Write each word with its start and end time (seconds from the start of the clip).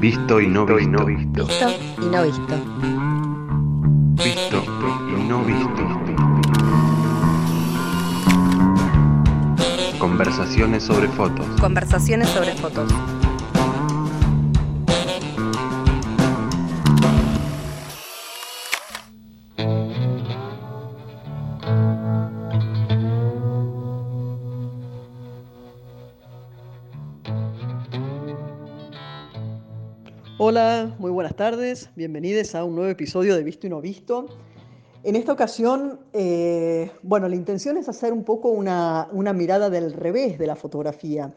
Visto 0.00 0.40
y 0.40 0.46
no 0.46 0.64
visto. 0.64 1.04
Visto 1.04 1.44
y 2.00 2.06
no 2.06 2.22
visto. 2.22 2.54
Visto 4.14 4.62
y 5.08 5.22
no 5.28 5.42
visto. 5.42 5.82
Conversaciones 9.98 10.84
sobre 10.84 11.08
fotos. 11.08 11.46
Conversaciones 11.60 12.28
sobre 12.28 12.54
fotos. 12.54 12.92
Hola, 30.58 30.92
muy 30.98 31.12
buenas 31.12 31.36
tardes, 31.36 31.88
bienvenidos 31.94 32.56
a 32.56 32.64
un 32.64 32.74
nuevo 32.74 32.90
episodio 32.90 33.36
de 33.36 33.44
Visto 33.44 33.68
y 33.68 33.70
No 33.70 33.80
Visto. 33.80 34.26
En 35.04 35.14
esta 35.14 35.32
ocasión, 35.32 36.00
eh, 36.12 36.90
bueno, 37.02 37.28
la 37.28 37.36
intención 37.36 37.76
es 37.76 37.88
hacer 37.88 38.12
un 38.12 38.24
poco 38.24 38.48
una, 38.48 39.06
mirada 39.36 39.70
del 39.70 39.92
revés 39.92 40.36
de 40.36 40.48
la 40.48 40.56
fotografía. 40.56 41.32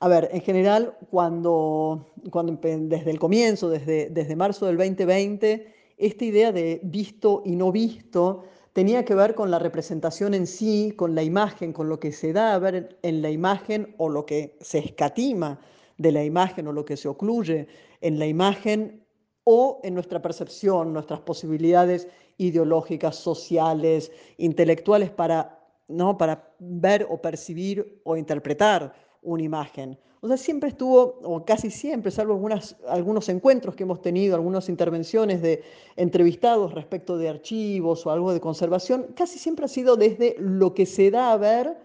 A 0.00 0.08
ver, 0.08 0.30
en 0.32 0.40
general, 0.40 0.96
cuando, 1.10 2.06
cuando 2.30 2.58
desde 2.62 3.10
el 3.10 3.18
comienzo, 3.18 3.68
desde, 3.68 4.08
desde 4.08 4.36
marzo 4.36 4.64
del 4.64 4.78
2020, 4.78 5.74
esta 5.98 6.24
idea 6.24 6.50
de 6.50 6.80
visto 6.82 7.42
y 7.44 7.56
no 7.56 7.70
visto 7.70 8.44
tenía 8.72 9.04
que 9.04 9.14
ver 9.14 9.34
con 9.34 9.50
la 9.50 9.58
representación 9.58 10.32
en 10.32 10.46
sí, 10.46 10.94
con 10.96 11.14
la 11.14 11.22
imagen, 11.22 11.74
con 11.74 11.90
lo 11.90 12.00
que 12.00 12.10
se 12.10 12.32
da 12.32 12.54
a 12.54 12.58
ver 12.58 12.98
en 13.02 13.20
la 13.20 13.30
imagen 13.30 13.94
o 13.98 14.08
lo 14.08 14.24
que 14.24 14.56
se 14.62 14.78
escatima 14.78 15.60
de 15.98 16.12
la 16.12 16.24
imagen 16.24 16.66
o 16.68 16.72
lo 16.72 16.84
que 16.84 16.96
se 16.96 17.08
ocluye 17.08 17.68
en 18.00 18.18
la 18.18 18.26
imagen 18.26 19.06
o 19.44 19.80
en 19.84 19.94
nuestra 19.94 20.20
percepción, 20.20 20.92
nuestras 20.92 21.20
posibilidades 21.20 22.08
ideológicas, 22.38 23.16
sociales, 23.16 24.10
intelectuales 24.38 25.10
para, 25.10 25.60
¿no? 25.88 26.18
para 26.18 26.52
ver 26.58 27.06
o 27.08 27.20
percibir 27.20 28.00
o 28.04 28.16
interpretar 28.16 28.94
una 29.22 29.42
imagen. 29.42 29.98
O 30.20 30.28
sea, 30.28 30.36
siempre 30.36 30.70
estuvo, 30.70 31.20
o 31.22 31.44
casi 31.44 31.70
siempre, 31.70 32.10
salvo 32.10 32.32
algunas, 32.34 32.76
algunos 32.88 33.28
encuentros 33.28 33.76
que 33.76 33.84
hemos 33.84 34.00
tenido, 34.00 34.34
algunas 34.34 34.68
intervenciones 34.68 35.42
de 35.42 35.62
entrevistados 35.94 36.74
respecto 36.74 37.16
de 37.16 37.28
archivos 37.28 38.04
o 38.06 38.10
algo 38.10 38.32
de 38.32 38.40
conservación, 38.40 39.12
casi 39.14 39.38
siempre 39.38 39.66
ha 39.66 39.68
sido 39.68 39.96
desde 39.96 40.34
lo 40.38 40.74
que 40.74 40.86
se 40.86 41.10
da 41.10 41.32
a 41.32 41.36
ver, 41.36 41.76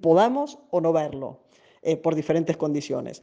podamos 0.00 0.58
o 0.70 0.80
no 0.80 0.92
verlo, 0.92 1.40
eh, 1.82 1.96
por 1.96 2.14
diferentes 2.14 2.56
condiciones. 2.56 3.22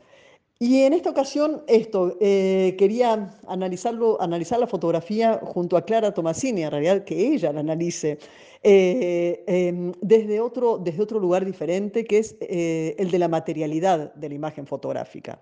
Y 0.57 0.83
en 0.83 0.93
esta 0.93 1.09
ocasión, 1.09 1.63
esto, 1.67 2.15
eh, 2.21 2.75
quería 2.77 3.37
analizarlo, 3.45 4.21
analizar 4.21 4.57
la 4.57 4.67
fotografía 4.67 5.41
junto 5.43 5.75
a 5.75 5.81
Clara 5.83 6.13
Tomasini, 6.13 6.63
en 6.63 6.71
realidad 6.71 7.03
que 7.03 7.33
ella 7.33 7.51
la 7.51 7.59
analice 7.59 8.19
eh, 8.63 9.43
eh, 9.47 9.91
desde, 10.01 10.39
otro, 10.39 10.77
desde 10.77 11.03
otro 11.03 11.19
lugar 11.19 11.43
diferente, 11.43 12.05
que 12.05 12.19
es 12.19 12.37
eh, 12.39 12.95
el 12.97 13.11
de 13.11 13.19
la 13.19 13.27
materialidad 13.27 14.13
de 14.15 14.29
la 14.29 14.35
imagen 14.35 14.65
fotográfica, 14.65 15.41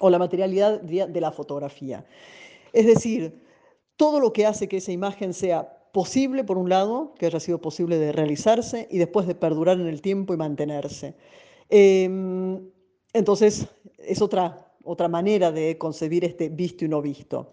o 0.00 0.08
la 0.08 0.18
materialidad 0.18 0.80
de, 0.80 1.08
de 1.08 1.20
la 1.20 1.32
fotografía. 1.32 2.06
Es 2.72 2.86
decir, 2.86 3.42
todo 3.96 4.20
lo 4.20 4.32
que 4.32 4.46
hace 4.46 4.68
que 4.68 4.76
esa 4.76 4.92
imagen 4.92 5.34
sea 5.34 5.90
posible, 5.92 6.44
por 6.44 6.56
un 6.56 6.68
lado, 6.68 7.14
que 7.18 7.26
haya 7.26 7.40
sido 7.40 7.60
posible 7.60 7.98
de 7.98 8.12
realizarse, 8.12 8.86
y 8.92 8.98
después 8.98 9.26
de 9.26 9.34
perdurar 9.34 9.80
en 9.80 9.88
el 9.88 10.00
tiempo 10.00 10.32
y 10.32 10.36
mantenerse. 10.36 11.16
Entonces, 13.12 13.66
es 13.98 14.22
otra, 14.22 14.72
otra 14.84 15.08
manera 15.08 15.52
de 15.52 15.78
concebir 15.78 16.24
este 16.24 16.48
visto 16.48 16.84
y 16.84 16.88
no 16.88 17.02
visto. 17.02 17.50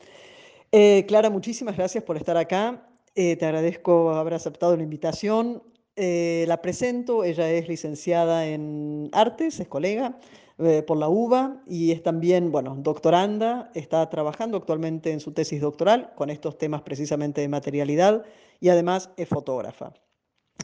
Eh, 0.72 1.06
Clara, 1.08 1.30
muchísimas 1.30 1.76
gracias 1.76 2.04
por 2.04 2.18
estar 2.18 2.38
acá. 2.38 2.90
Eh, 3.16 3.36
te 3.36 3.46
agradezco 3.46 4.12
haber 4.12 4.36
aceptado 4.36 4.78
la 4.78 4.84
invitación. 4.84 5.64
Eh, 5.96 6.46
la 6.48 6.62
presento, 6.62 7.26
ella 7.26 7.52
es 7.52 7.68
licenciada 7.68 8.48
en 8.48 9.10
artes, 9.12 9.60
es 9.60 9.68
colega 9.68 10.18
eh, 10.58 10.82
por 10.82 10.98
la 10.98 11.10
UBA 11.10 11.62
y 11.68 11.92
es 11.92 12.04
también, 12.04 12.52
bueno, 12.52 12.78
doctoranda, 12.80 13.70
está 13.74 14.10
trabajando 14.10 14.58
actualmente 14.58 15.12
en 15.12 15.20
su 15.20 15.34
tesis 15.34 15.60
doctoral 15.60 16.14
con 16.16 16.30
estos 16.30 16.58
temas 16.58 16.84
precisamente 16.84 17.42
de 17.42 17.50
materialidad 17.50 18.24
y 18.62 18.70
además 18.70 19.10
es 19.18 19.28
fotógrafa. 19.28 19.94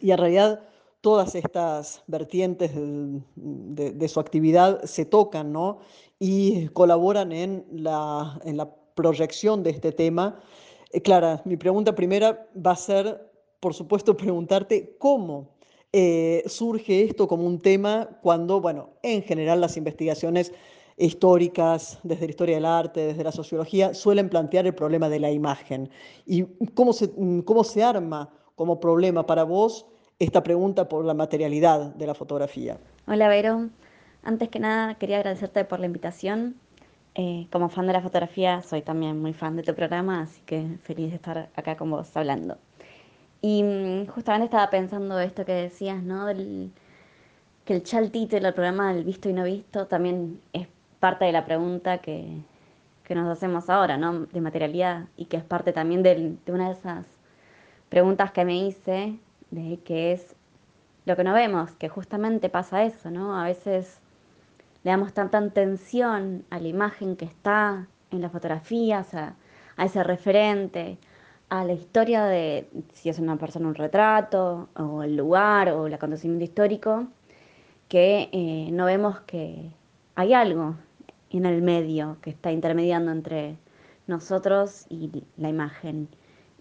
Y 0.02 0.12
en 0.12 0.18
realidad 0.18 0.62
todas 1.06 1.36
estas 1.36 2.02
vertientes 2.08 2.72
de, 2.74 4.08
su 4.08 4.20
actividad 4.20 4.84
se 4.86 5.06
tocan 5.06 5.54
¿no? 5.54 5.78
y 6.18 6.70
colaboran 6.70 7.32
en 7.32 7.64
la, 7.72 8.42
en 8.44 8.58
la 8.58 8.74
proyección 8.96 9.62
de 9.62 9.70
este 9.70 9.92
tema. 9.92 10.42
Eh, 10.92 11.02
Clara, 11.02 11.44
mi 11.46 11.58
pregunta 11.58 11.94
primera 11.94 12.50
va 12.58 12.72
a 12.72 12.76
ser, 12.76 13.32
por 13.60 13.76
supuesto, 13.76 14.18
preguntarte 14.18 14.96
cómo 14.98 15.50
eh, 15.94 16.42
surge 16.48 17.04
esto 17.04 17.28
como 17.28 17.46
un 17.46 17.62
tema 17.62 18.10
cuando, 18.24 18.60
bueno, 18.60 18.90
en 19.04 19.22
general 19.22 19.62
las 19.62 19.78
investigaciones 19.78 20.54
históricas, 20.98 22.00
desde 22.02 22.26
la 22.26 22.32
historia 22.32 22.56
del 22.56 22.66
arte, 22.66 23.06
desde 23.06 23.24
la 23.24 23.32
sociología, 23.32 23.94
suelen 23.94 24.28
plantear 24.28 24.66
el 24.66 24.74
problema 24.74 25.08
de 25.08 25.20
la 25.20 25.30
imagen. 25.30 25.88
¿Y 26.26 26.46
cómo 26.74 26.94
se, 26.94 27.12
cómo 27.46 27.64
se 27.64 27.84
arma 27.84 28.34
como 28.56 28.80
problema 28.80 29.28
para 29.28 29.44
vos 29.44 29.86
esta 30.20 30.44
pregunta 30.44 30.88
por 30.88 31.03
la 31.03 31.14
materialidad 31.14 31.94
de 31.94 32.08
la 32.08 32.14
fotografía. 32.14 32.78
Hola, 33.06 33.28
Vero. 33.28 33.70
Antes 34.24 34.50
que 34.50 34.59
nada, 34.59 34.96
quería 34.96 35.18
agradecerte 35.18 35.66
por 35.66 35.80
la 35.80 35.88
invitación. 35.88 36.56
Eh, 37.16 37.48
como 37.52 37.70
fan 37.70 37.88
de 37.88 37.94
la 37.94 38.02
fotografía, 38.02 38.62
soy 38.62 38.81
también 38.81 39.22
muy 39.22 39.34
fan 39.34 39.56
de 39.56 39.64
tu 39.64 39.74
programa, 39.74 40.22
así 40.22 40.42
que 40.46 40.78
feliz 40.84 41.09
de 41.09 41.16
estar 41.16 41.50
acá 41.56 41.78
con 41.78 41.92
vos 41.92 42.16
hablando. 42.16 42.58
Y 43.42 43.64
mm, 43.64 44.08
justamente 44.08 44.46
estaba 44.46 44.70
pensando 44.70 45.20
esto 45.20 45.46
que 45.46 45.54
decías, 45.54 46.02
¿no? 46.02 46.25
Del, 46.25 46.72
que 47.66 47.74
el 47.74 47.84
el 47.94 48.12
título 48.12 48.44
del 48.44 48.54
programa 48.54 48.94
del 48.94 49.04
visto 49.04 49.30
y 49.30 49.34
no 49.34 49.44
visto 49.44 49.88
también 49.88 50.42
es 50.54 50.68
parte 51.00 51.25
de 51.25 51.31
la 51.31 51.46
pregunta 51.46 52.00
que, 52.00 52.25
que 53.04 53.16
nos 53.16 53.30
hacemos 53.30 53.70
ahora, 53.70 53.98
¿no? 53.98 54.25
De 54.28 54.42
materialidad, 54.42 55.08
y 55.18 55.25
que 55.25 55.38
es 55.38 55.44
parte 55.44 55.74
también 55.74 56.04
de, 56.04 56.38
de 56.46 56.52
una 56.52 56.68
de 56.68 56.74
esas 56.74 57.06
preguntas 57.90 58.31
que 58.31 58.46
me 58.46 58.58
hice 58.58 59.20
de 59.56 59.78
que 59.78 60.12
es 60.12 60.36
lo 61.06 61.16
que 61.16 61.24
no 61.24 61.34
vemos, 61.34 61.72
que 61.72 61.90
justamente 61.90 62.50
pasa 62.50 62.84
eso, 62.84 63.12
¿no? 63.12 63.40
A 63.40 63.46
veces 63.46 64.00
le 64.84 64.92
damos 64.92 65.14
tanta 65.14 65.38
atención 65.38 66.46
a 66.50 66.60
la 66.60 66.68
imagen 66.68 67.16
que 67.16 67.26
está 67.26 67.88
en 68.12 68.22
las 68.22 68.32
fotografías, 68.32 69.14
a, 69.14 69.36
ese 69.78 70.04
referente, 70.04 70.98
a 71.50 71.64
la 71.64 71.74
historia 71.74 72.26
de 72.26 72.70
si 72.94 73.10
es 73.10 73.20
una 73.20 73.36
persona 73.38 73.68
un 73.68 73.76
retrato, 73.76 74.70
o 74.76 75.04
el 75.04 75.16
lugar, 75.16 75.70
o 75.70 75.88
el 75.88 75.94
acontecimiento 75.94 76.44
histórico, 76.46 77.08
que 77.90 78.30
eh, 78.32 78.70
no 78.72 78.86
vemos 78.86 79.20
que 79.22 79.72
hay 80.16 80.34
algo 80.34 80.76
en 81.30 81.46
el 81.46 81.62
medio 81.62 82.18
que 82.22 82.30
está 82.30 82.52
intermediando 82.52 83.12
entre 83.12 83.58
nosotros 84.08 84.86
y 84.90 85.24
la 85.38 85.50
imagen 85.50 86.08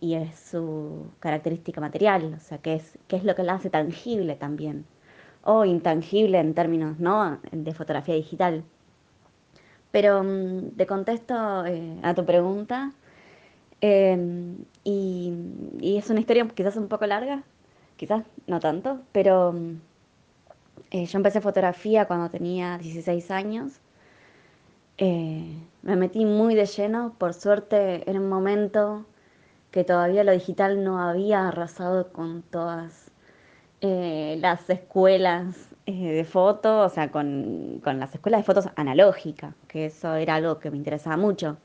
y 0.05 0.15
es 0.17 0.39
su 0.39 1.07
característica 1.19 1.81
material, 1.81 2.35
o 2.37 2.41
sea, 2.41 2.59
que 2.59 2.75
es, 2.75 2.99
qué 3.09 3.17
es 3.17 3.25
lo 3.25 3.35
que 3.35 3.43
la 3.43 3.55
hace 3.55 3.71
tangible 3.71 4.37
también, 4.37 4.85
o 5.43 5.65
intangible 5.65 6.39
en 6.41 6.53
términos 6.53 6.99
¿no? 7.01 7.41
de 7.51 7.73
fotografía 7.73 8.15
digital. 8.15 8.65
Pero 9.91 10.23
mm, 10.23 10.77
de 10.77 10.87
contesto 10.87 11.65
eh, 11.65 11.99
a 12.03 12.15
tu 12.15 12.25
pregunta, 12.27 12.93
eh, 13.81 14.19
y, 14.85 15.33
es 15.81 16.11
una 16.11 16.21
historia 16.21 16.47
quizás 16.49 16.77
un 16.77 16.89
poco 16.89 17.07
larga, 17.07 17.43
quizás 17.97 18.25
no 18.47 18.61
tanto, 18.61 19.01
pero 19.13 19.55
eh, 20.91 21.07
yo 21.07 21.17
empecé 21.19 21.41
fotografía 21.41 22.07
cuando 22.07 22.29
tenía 22.29 22.77
16 22.77 23.31
años. 23.31 23.81
Eh, 24.99 25.57
me 25.83 25.97
metí 25.97 26.25
muy 26.27 26.55
de 26.55 26.67
lleno, 26.67 27.15
por 27.19 27.33
suerte 27.35 28.09
en 28.11 28.19
un 28.19 28.29
momento 28.29 29.07
que 29.75 29.83
todavía 29.83 30.23
lo 30.23 30.31
digital 30.31 30.85
no 30.85 31.01
había 31.01 31.49
arrasado 31.49 32.13
con 32.13 32.43
todas 32.43 33.11
eh, 33.81 34.39
las 34.41 34.71
escuelas 34.71 35.69
eh, 35.87 36.13
de 36.13 36.25
fotos, 36.25 36.93
o 36.93 36.95
sea, 36.95 37.11
con, 37.11 37.81
con, 37.83 37.99
las 37.99 38.15
escuelas 38.15 38.43
de 38.43 38.45
fotos 38.45 38.69
analógicas, 38.77 39.53
que 39.67 39.87
eso 39.87 40.15
era 40.15 40.37
algo 40.37 40.61
que 40.61 40.71
me 40.71 40.77
interesaba 40.77 41.17
mucho. 41.17 41.57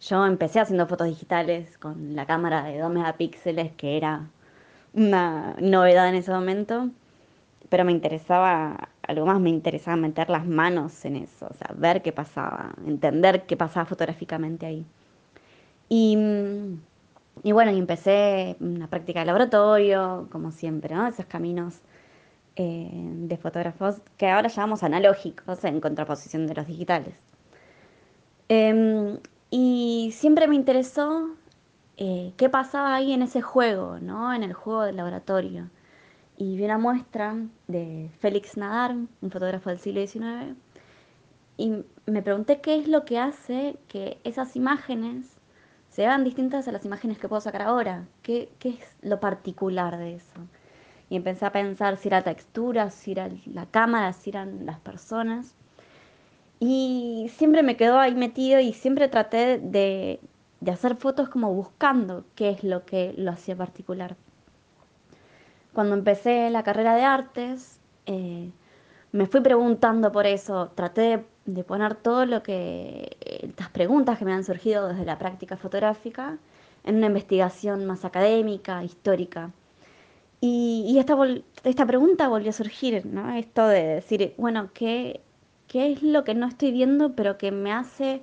Yo 0.00 0.26
empecé 0.26 0.58
haciendo 0.58 0.88
fotos 0.88 1.06
digitales 1.06 1.78
con 1.78 2.16
la 2.16 2.26
cámara 2.26 2.64
de 2.64 2.80
2 2.80 2.90
megapíxeles, 2.90 3.70
que 3.74 3.96
era 3.96 4.28
una 4.92 5.54
novedad 5.60 6.08
en 6.08 6.16
ese 6.16 6.32
momento, 6.32 6.90
pero 7.68 7.84
me 7.84 7.92
interesaba, 7.92 8.88
algo 9.06 9.24
más 9.24 9.38
me 9.38 9.50
interesaba 9.50 9.96
meter 9.96 10.30
las 10.30 10.46
manos 10.46 11.04
en 11.04 11.14
eso, 11.14 11.46
o 11.48 11.54
sea, 11.54 11.70
ver 11.76 12.02
qué 12.02 12.10
pasaba, 12.10 12.74
entender 12.84 13.46
qué 13.46 13.56
pasaba 13.56 13.86
fotográficamente 13.86 14.66
ahí. 14.66 14.84
Y 15.88 16.18
y 17.42 17.52
bueno, 17.52 17.70
y 17.70 17.78
empecé 17.78 18.56
una 18.60 18.88
práctica 18.88 19.20
de 19.20 19.26
laboratorio, 19.26 20.28
como 20.30 20.50
siempre, 20.50 20.94
¿no? 20.94 21.06
Esos 21.06 21.26
caminos 21.26 21.80
eh, 22.56 22.88
de 22.92 23.36
fotógrafos 23.36 24.00
que 24.16 24.28
ahora 24.28 24.48
llamamos 24.48 24.82
analógicos 24.82 25.62
en 25.64 25.80
contraposición 25.80 26.46
de 26.46 26.54
los 26.54 26.66
digitales. 26.66 27.14
Em, 28.48 29.18
y 29.50 30.12
siempre 30.14 30.48
me 30.48 30.54
interesó 30.56 31.30
eh, 31.96 32.32
qué 32.36 32.48
pasaba 32.48 32.94
ahí 32.94 33.12
en 33.12 33.22
ese 33.22 33.42
juego, 33.42 33.98
¿no? 34.00 34.32
En 34.34 34.42
el 34.42 34.52
juego 34.54 34.82
del 34.82 34.96
laboratorio. 34.96 35.70
Y 36.38 36.56
vi 36.56 36.64
una 36.64 36.78
muestra 36.78 37.36
de 37.66 38.10
Félix 38.20 38.56
Nadar, 38.56 38.92
un 38.94 39.30
fotógrafo 39.30 39.70
del 39.70 39.78
siglo 39.78 40.06
XIX, 40.06 40.56
y 41.56 41.84
me 42.06 42.22
pregunté 42.22 42.60
qué 42.60 42.78
es 42.78 42.88
lo 42.88 43.04
que 43.04 43.18
hace 43.18 43.76
que 43.88 44.18
esas 44.24 44.56
imágenes 44.56 45.35
se 45.96 46.02
vean 46.02 46.24
distintas 46.24 46.68
a 46.68 46.72
las 46.72 46.84
imágenes 46.84 47.16
que 47.16 47.26
puedo 47.26 47.40
sacar 47.40 47.62
ahora. 47.62 48.04
¿Qué, 48.20 48.50
qué 48.58 48.68
es 48.68 48.94
lo 49.00 49.18
particular 49.18 49.96
de 49.96 50.16
eso? 50.16 50.40
Y 51.08 51.16
empecé 51.16 51.46
a 51.46 51.52
pensar 51.52 51.96
si 51.96 52.08
era 52.08 52.20
textura, 52.20 52.90
si 52.90 53.12
era 53.12 53.30
la 53.46 53.64
cámara, 53.64 54.12
si 54.12 54.28
eran 54.28 54.66
las 54.66 54.78
personas. 54.78 55.54
Y 56.60 57.30
siempre 57.34 57.62
me 57.62 57.78
quedó 57.78 57.98
ahí 57.98 58.14
metido 58.14 58.60
y 58.60 58.74
siempre 58.74 59.08
traté 59.08 59.58
de, 59.58 60.20
de 60.60 60.70
hacer 60.70 60.96
fotos 60.96 61.30
como 61.30 61.54
buscando 61.54 62.26
qué 62.34 62.50
es 62.50 62.62
lo 62.62 62.84
que 62.84 63.14
lo 63.16 63.30
hacía 63.30 63.56
particular. 63.56 64.16
Cuando 65.72 65.94
empecé 65.94 66.50
la 66.50 66.62
carrera 66.62 66.94
de 66.94 67.04
artes, 67.04 67.80
eh, 68.04 68.50
me 69.12 69.24
fui 69.24 69.40
preguntando 69.40 70.12
por 70.12 70.26
eso, 70.26 70.72
traté 70.74 71.24
de, 71.46 71.64
poner 71.64 71.94
todo 71.94 72.26
lo 72.26 72.42
que, 72.42 73.15
estas 73.56 73.70
preguntas 73.70 74.18
que 74.18 74.26
me 74.26 74.34
han 74.34 74.44
surgido 74.44 74.86
desde 74.88 75.06
la 75.06 75.18
práctica 75.18 75.56
fotográfica 75.56 76.36
en 76.84 76.96
una 76.96 77.06
investigación 77.06 77.86
más 77.86 78.04
académica, 78.04 78.84
histórica. 78.84 79.50
Y, 80.42 80.96
esta, 80.98 81.16
esta 81.64 81.86
pregunta 81.86 82.28
volvió 82.28 82.50
a 82.50 82.52
surgir, 82.52 83.06
¿no? 83.06 83.34
Esto 83.34 83.66
de 83.66 83.82
decir, 83.82 84.34
bueno, 84.36 84.68
¿qué, 84.74 85.22
¿qué 85.68 85.90
es 85.90 86.02
lo 86.02 86.22
que 86.22 86.34
no 86.34 86.46
estoy 86.46 86.70
viendo 86.70 87.14
pero 87.14 87.38
que 87.38 87.50
me 87.50 87.72
hace 87.72 88.22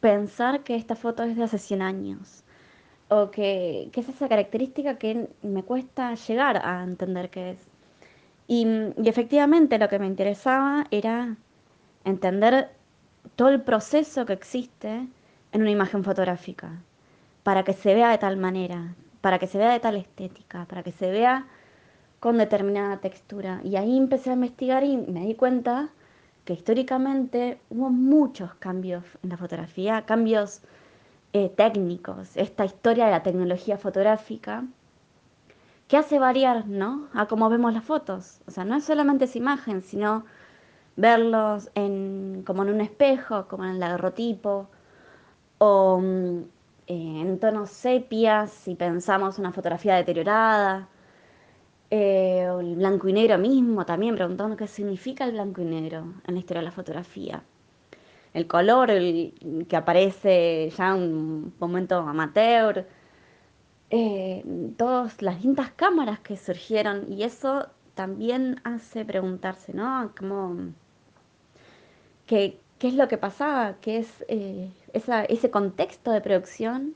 pensar 0.00 0.62
que 0.62 0.76
esta 0.76 0.94
foto 0.94 1.24
es 1.24 1.36
de 1.36 1.42
hace 1.42 1.58
100 1.58 1.82
años. 1.82 2.44
O 3.08 3.30
que, 3.30 3.90
es 3.92 4.08
esa 4.08 4.28
característica 4.28 4.98
que 4.98 5.28
me 5.42 5.64
cuesta 5.64 6.14
llegar 6.14 6.58
a 6.64 6.84
entender 6.84 7.30
qué 7.30 7.50
es. 7.50 7.58
Y, 8.46 8.66
efectivamente 9.04 9.78
lo 9.78 9.88
que 9.88 9.98
me 9.98 10.06
interesaba 10.06 10.86
era 10.90 11.36
entender 12.04 12.70
todo 13.36 13.48
el 13.48 13.62
proceso 13.62 14.26
que 14.26 14.32
existe 14.32 15.06
en 15.52 15.60
una 15.60 15.70
imagen 15.70 16.04
fotográfica, 16.04 16.72
para 17.42 17.62
que 17.64 17.72
se 17.72 17.94
vea 17.94 18.10
de 18.10 18.18
tal 18.18 18.36
manera, 18.36 18.94
para 19.20 19.38
que 19.38 19.46
se 19.46 19.58
vea 19.58 19.70
de 19.72 19.80
tal 19.80 19.96
estética, 19.96 20.66
para 20.66 20.82
que 20.82 20.92
se 20.92 21.10
vea 21.10 21.46
con 22.20 22.38
determinada 22.38 22.98
textura. 22.98 23.60
Y 23.64 23.76
ahí 23.76 23.96
empecé 23.96 24.30
a 24.30 24.34
investigar 24.34 24.84
y 24.84 24.96
me 24.96 25.26
di 25.26 25.34
cuenta 25.34 25.90
que 26.44 26.54
históricamente 26.54 27.60
hubo 27.70 27.90
muchos 27.90 28.54
cambios 28.54 29.04
en 29.22 29.30
la 29.30 29.36
fotografía, 29.36 30.06
cambios 30.06 30.62
eh, 31.32 31.50
técnicos, 31.50 32.36
esta 32.36 32.64
historia 32.64 33.06
de 33.06 33.10
la 33.10 33.22
tecnología 33.22 33.76
fotográfica, 33.78 34.64
que 35.88 35.96
hace 35.96 36.18
variar, 36.18 36.66
¿no? 36.66 37.08
A 37.14 37.26
cómo 37.26 37.48
vemos 37.48 37.72
las 37.72 37.84
fotos. 37.84 38.40
O 38.46 38.50
sea, 38.50 38.64
no 38.64 38.76
es 38.76 38.84
solamente 38.84 39.24
esa 39.24 39.38
imagen, 39.38 39.82
sino 39.82 40.24
verlos 40.98 41.70
en, 41.74 42.42
como 42.44 42.64
en 42.64 42.70
un 42.70 42.80
espejo, 42.80 43.46
como 43.48 43.64
en 43.64 43.76
el 43.76 43.82
agarrotipo, 43.82 44.68
o 45.58 46.00
mm, 46.00 46.38
eh, 46.88 47.20
en 47.22 47.38
tonos 47.40 47.70
sepias, 47.70 48.50
si 48.50 48.74
pensamos 48.74 49.38
una 49.38 49.52
fotografía 49.52 49.94
deteriorada, 49.96 50.88
eh, 51.90 52.46
el 52.60 52.76
blanco 52.76 53.08
y 53.08 53.12
negro 53.12 53.38
mismo 53.38 53.86
también, 53.86 54.16
preguntando 54.16 54.56
qué 54.56 54.66
significa 54.66 55.24
el 55.24 55.32
blanco 55.32 55.62
y 55.62 55.66
negro 55.66 56.14
en 56.26 56.34
la 56.34 56.40
historia 56.40 56.60
de 56.60 56.66
la 56.66 56.72
fotografía. 56.72 57.42
El 58.34 58.46
color 58.46 58.88
que 59.68 59.76
aparece 59.76 60.70
ya 60.76 60.88
en 60.96 61.02
un 61.02 61.54
momento 61.60 61.96
amateur, 61.96 62.86
eh, 63.90 64.44
todas 64.76 65.22
las 65.22 65.36
distintas 65.36 65.70
cámaras 65.72 66.20
que 66.20 66.36
surgieron 66.36 67.10
y 67.10 67.22
eso 67.22 67.68
también 67.94 68.60
hace 68.64 69.04
preguntarse, 69.04 69.72
¿no? 69.74 70.12
¿Qué, 72.28 72.60
es 72.80 72.94
lo 72.94 73.08
que 73.08 73.18
pasaba? 73.18 73.74
¿Qué 73.80 73.98
es 73.98 74.24
eh, 74.28 74.70
ese 74.92 75.50
contexto 75.50 76.12
de 76.12 76.20
producción 76.20 76.94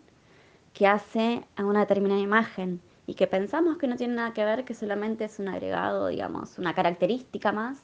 que 0.74 0.86
hace 0.86 1.44
a 1.56 1.64
una 1.64 1.80
determinada 1.80 2.20
imagen? 2.20 2.80
y 3.04 3.14
que 3.14 3.26
pensamos 3.26 3.78
que 3.78 3.88
no 3.88 3.96
tiene 3.96 4.14
nada 4.14 4.32
que 4.32 4.44
ver, 4.44 4.64
que 4.64 4.74
solamente 4.74 5.24
es 5.24 5.38
un 5.38 5.48
agregado, 5.48 6.06
digamos, 6.06 6.58
una 6.58 6.72
característica 6.74 7.52
más, 7.52 7.82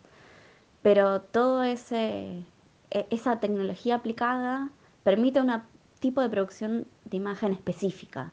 pero 0.81 1.21
todo 1.23 1.65
ese 1.65 2.45
e, 2.91 3.07
esa 3.11 3.41
tecnología 3.41 3.97
aplicada 3.97 4.71
permite 5.05 5.41
un 5.41 5.53
tipo 6.01 6.21
de 6.21 6.31
producción 6.31 6.87
de 7.05 7.17
imagen 7.17 7.53
específica. 7.53 8.33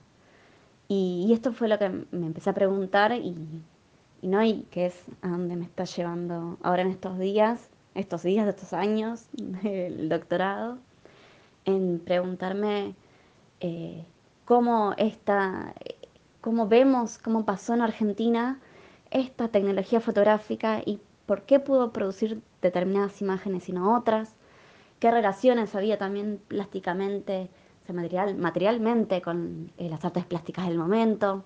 Y, 0.87 1.31
esto 1.33 1.51
fue 1.51 1.67
lo 1.67 1.79
que 1.79 1.89
me 1.89 2.27
empecé 2.27 2.49
a 2.51 2.53
preguntar 2.53 3.11
y, 3.13 3.35
no 4.21 4.43
y 4.43 4.63
que 4.71 4.87
es 4.87 5.03
a 5.21 5.29
donde 5.29 5.55
me 5.55 5.65
está 5.65 5.85
llevando 5.85 6.57
ahora 6.63 6.83
en 6.83 6.89
estos 6.89 7.17
días, 7.19 7.69
estos 7.95 8.23
días 8.23 8.47
estos 8.47 8.73
años 8.73 9.27
del 9.33 10.09
doctorado, 10.09 10.77
en 11.65 11.99
preguntarme 11.99 12.95
eh, 13.59 14.05
cómo 14.45 14.93
esta, 14.97 15.73
cómo 16.41 16.67
vemos 16.67 17.17
cómo 17.17 17.45
pasó 17.45 17.73
en 17.73 17.81
Argentina 17.81 18.59
esta 19.09 19.47
tecnología 19.47 20.01
fotográfica 20.01 20.81
y 20.85 20.99
por 21.25 21.43
qué 21.43 21.59
pudo 21.59 21.91
producir 21.91 22.41
determinadas 22.61 23.21
imágenes 23.21 23.67
y 23.69 23.73
no 23.73 23.95
otras, 23.95 24.35
qué 24.99 25.11
relaciones 25.11 25.75
había 25.75 25.97
también 25.97 26.39
plásticamente, 26.47 27.49
material, 27.91 28.35
materialmente 28.35 29.21
con 29.21 29.71
eh, 29.77 29.89
las 29.89 30.03
artes 30.05 30.25
plásticas 30.25 30.67
del 30.67 30.77
momento. 30.77 31.43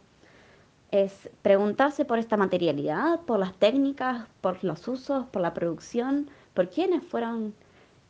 Es 0.91 1.29
preguntarse 1.43 2.03
por 2.03 2.17
esta 2.17 2.35
materialidad, 2.35 3.21
por 3.21 3.39
las 3.39 3.53
técnicas, 3.53 4.27
por 4.41 4.63
los 4.63 4.87
usos, 4.87 5.25
por 5.27 5.41
la 5.41 5.53
producción, 5.53 6.29
por 6.59 6.69
quiénes 6.69 7.01
fueron 7.06 7.53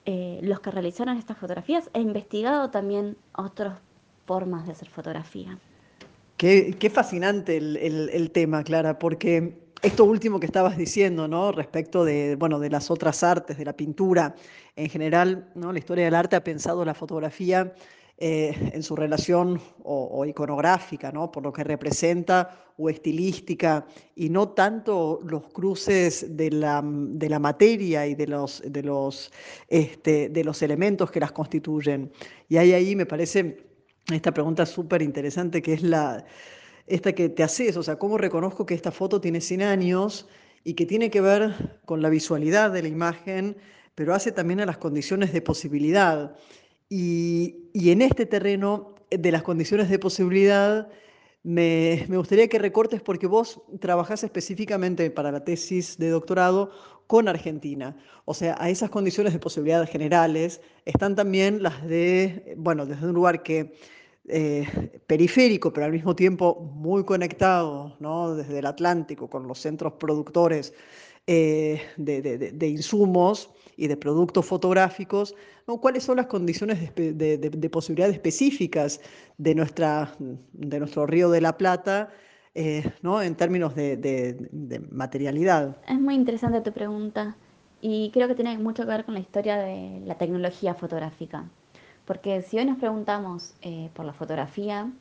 eh, 0.08 0.40
los 0.42 0.60
que 0.60 0.72
realizaron 0.72 1.16
estas 1.18 1.38
fotografías 1.38 1.88
e 1.94 2.02
investigado 2.02 2.72
también 2.72 3.16
otras 3.36 3.78
formas 4.26 4.66
de 4.66 4.72
hacer 4.72 4.90
fotografía. 4.90 5.60
Qué, 6.36 6.92
fascinante 6.92 7.58
el, 7.58 8.32
tema, 8.32 8.64
Clara, 8.64 8.98
porque 8.98 9.60
esto 9.84 10.04
último 10.04 10.40
que 10.40 10.48
estabas 10.48 10.78
diciendo, 10.78 11.28
¿no? 11.28 11.52
Respecto 11.52 12.04
de, 12.04 12.38
bueno, 12.38 12.58
de 12.58 12.72
las 12.72 12.90
otras 12.90 13.22
artes, 13.22 13.56
de 13.56 13.66
la 13.66 13.74
pintura, 13.74 14.34
en 14.76 14.90
general, 14.90 15.48
¿no? 15.54 15.72
La 15.72 15.78
historia 15.78 16.06
del 16.06 16.16
arte 16.16 16.36
ha 16.36 16.44
pensado 16.44 16.84
la 16.84 16.96
fotografía 16.96 17.76
eh, 18.22 18.72
en 18.74 18.84
su 18.84 18.98
relación 18.98 19.62
o, 19.82 20.26
iconográfica, 20.26 21.10
¿no? 21.10 21.32
Por 21.32 21.42
lo 21.42 21.54
que 21.54 21.64
representa 21.64 22.74
o 22.78 22.90
estilística, 22.90 23.86
y 24.14 24.28
no 24.28 24.50
tanto 24.50 25.22
los 25.24 25.48
cruces 25.54 26.36
de 26.36 26.52
la, 26.52 26.84
de 26.84 27.30
la 27.30 27.40
materia 27.40 28.06
y 28.08 28.16
de 28.16 28.28
los, 28.28 28.62
de, 28.66 28.84
los, 28.84 29.32
este, 29.70 30.28
de 30.28 30.44
los 30.44 30.62
elementos 30.62 31.12
que 31.12 31.22
las 31.22 31.32
constituyen. 31.32 32.12
Y 32.50 32.58
ahí, 32.58 32.74
ahí 32.74 32.94
me 32.94 33.06
parece 33.06 33.70
esta 34.12 34.34
pregunta 34.34 34.66
súper 34.66 35.02
interesante 35.02 35.62
que 35.62 35.72
es 35.72 35.82
la, 35.82 36.26
esta 36.88 37.14
que 37.14 37.30
te 37.30 37.44
haces, 37.44 37.78
o 37.78 37.84
sea, 37.84 37.98
¿cómo 37.98 38.18
reconozco 38.18 38.66
que 38.66 38.74
esta 38.74 38.92
foto 38.92 39.22
tiene 39.22 39.40
100 39.40 39.62
años 39.62 40.28
y 40.66 40.74
que 40.74 40.86
tiene 40.86 41.10
que 41.10 41.22
ver 41.22 41.80
con 41.86 42.02
la 42.02 42.10
visualidad 42.10 42.72
de 42.72 42.82
la 42.82 42.90
imagen, 42.90 43.56
pero 43.96 44.14
hace 44.14 44.34
también 44.34 44.60
a 44.60 44.66
las 44.66 44.78
condiciones 44.78 45.32
de 45.32 45.42
posibilidad? 45.42 46.36
Y, 46.90 47.70
y 47.74 47.92
en 47.92 48.02
este 48.02 48.26
terreno 48.26 48.96
de 49.12 49.32
las 49.32 49.44
condiciones 49.44 49.90
de 49.90 50.00
posibilidad, 50.00 50.90
me, 51.44 52.06
me, 52.10 52.18
gustaría 52.18 52.48
que 52.48 52.60
recortes 52.60 53.02
porque 53.02 53.28
vos 53.28 53.62
trabajás 53.80 54.24
específicamente 54.24 55.10
para 55.12 55.32
la 55.32 55.44
tesis 55.46 55.98
de 55.98 56.10
doctorado 56.10 56.72
con 57.08 57.28
Argentina. 57.28 57.98
O 58.26 58.34
sea, 58.34 58.56
a 58.60 58.70
esas 58.70 58.90
condiciones 58.90 59.34
de 59.34 59.40
posibilidad 59.40 59.88
generales 59.90 60.62
están 60.86 61.16
también 61.16 61.64
las 61.64 61.88
de, 61.88 62.54
bueno, 62.58 62.86
desde 62.86 63.08
un 63.08 63.14
lugar 63.14 63.42
que 63.42 63.74
eh, 64.28 64.68
periférico, 65.08 65.74
pero 65.74 65.88
al 65.88 65.92
mismo 65.92 66.16
tiempo 66.16 66.60
muy 66.76 67.04
conectado, 67.04 67.96
¿no? 68.00 68.36
desde 68.36 68.60
el 68.60 68.68
Atlántico, 68.68 69.28
con 69.28 69.48
los 69.48 69.58
centros 69.58 69.94
productores 69.94 70.72
eh, 71.26 71.82
de, 71.98 72.68
insumos 72.68 73.50
y 73.80 73.88
de 73.88 73.98
productos 73.98 74.46
fotográficos, 74.46 75.36
¿no? 75.68 75.78
cuáles 75.78 76.04
son 76.04 76.18
las 76.18 76.28
condiciones 76.28 76.94
de, 76.96 77.70
posibilidad 77.72 78.10
específicas 78.10 79.00
de, 79.38 79.56
nuestra, 79.56 80.14
de 80.20 80.80
nuestro 80.80 81.06
río 81.06 81.30
de 81.30 81.42
la 81.42 81.58
Plata. 81.58 82.10
Eh, 82.56 82.84
¿no? 83.04 83.22
en 83.22 83.36
términos 83.36 83.76
de 83.76 84.82
materialidad. 84.92 85.78
Es 85.88 86.02
muy 86.02 86.16
interesante 86.16 86.62
tu 86.62 86.74
pregunta 86.74 87.36
y 87.80 88.10
creo 88.12 88.28
que 88.28 88.36
tiene 88.36 88.58
mucho 88.58 88.84
que 88.84 88.90
ver 88.90 89.06
con 89.06 89.14
la 89.14 89.20
historia 89.20 89.58
de 89.58 90.02
la 90.06 90.16
tecnología 90.16 90.74
fotográfica. 90.74 91.46
Porque 92.06 92.42
si 92.42 92.58
hoy 92.58 92.66
nos 92.66 92.78
preguntamos 92.78 93.54
eh, 93.62 93.90
por 93.94 94.06
la 94.06 94.14
fotografía, 94.14 94.92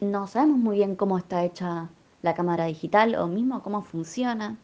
no 0.00 0.26
sabemos 0.26 0.58
muy 0.58 0.78
bien 0.78 0.96
cómo 0.96 1.16
está 1.16 1.44
hecha 1.44 1.90
la 2.22 2.34
cámara 2.34 2.66
digital 2.66 3.14
o 3.14 3.28
mismo 3.28 3.62
cómo 3.62 3.82
funciona. 3.82 4.58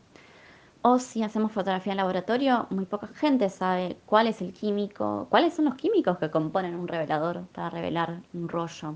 O 0.82 0.98
si 0.98 1.22
hacemos 1.22 1.52
fotografía 1.52 1.92
en 1.92 1.96
laboratorio, 1.96 2.66
muy 2.70 2.84
poca 2.84 3.08
gente 3.08 3.50
sabe 3.50 3.96
cuál 4.06 4.28
es 4.28 4.40
el 4.40 4.52
químico, 4.52 5.26
cuáles 5.28 5.54
son 5.54 5.64
los 5.64 5.74
químicos 5.74 6.18
que 6.18 6.30
componen 6.30 6.76
un 6.76 6.86
revelador 6.86 7.46
para 7.48 7.70
revelar 7.70 8.20
un 8.32 8.48
rollo. 8.48 8.94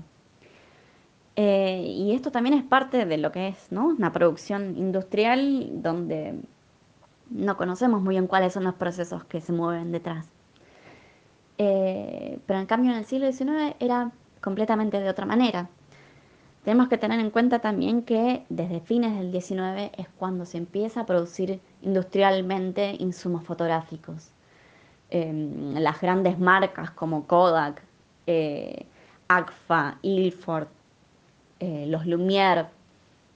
Eh, 1.35 1.83
y 1.85 2.13
esto 2.13 2.31
también 2.31 2.53
es 2.55 2.63
parte 2.63 3.05
de 3.05 3.17
lo 3.17 3.31
que 3.31 3.49
es 3.49 3.71
¿no? 3.71 3.87
una 3.87 4.11
producción 4.13 4.77
industrial 4.77 5.81
donde 5.81 6.39
no 7.29 7.57
conocemos 7.57 8.01
muy 8.01 8.13
bien 8.15 8.27
cuáles 8.27 8.53
son 8.53 8.63
los 8.63 8.75
procesos 8.75 9.25
que 9.25 9.41
se 9.41 9.51
mueven 9.51 9.91
detrás. 9.91 10.27
Eh, 11.57 12.39
pero 12.45 12.59
en 12.59 12.65
cambio 12.65 12.91
en 12.91 12.97
el 12.97 13.05
siglo 13.05 13.31
XIX 13.31 13.75
era 13.79 14.11
completamente 14.41 14.99
de 14.99 15.09
otra 15.09 15.25
manera. 15.25 15.69
Tenemos 16.63 16.87
que 16.87 16.97
tener 16.97 17.19
en 17.19 17.29
cuenta 17.29 17.59
también 17.59 18.03
que 18.03 18.45
desde 18.49 18.79
fines 18.79 19.17
del 19.17 19.31
XIX 19.31 19.91
es 19.97 20.07
cuando 20.17 20.45
se 20.45 20.57
empieza 20.57 21.01
a 21.01 21.05
producir 21.05 21.59
industrialmente 21.83 22.95
insumos 22.99 23.43
fotográficos. 23.43 24.29
Em, 25.09 25.73
las 25.75 26.01
grandes 26.01 26.39
marcas 26.39 26.91
como 26.91 27.27
Kodak, 27.27 27.81
eh, 28.27 28.85
Agfa, 29.27 29.97
Ilford, 30.01 30.67
eh, 31.59 31.85
los 31.87 32.05
Lumière, 32.05 32.67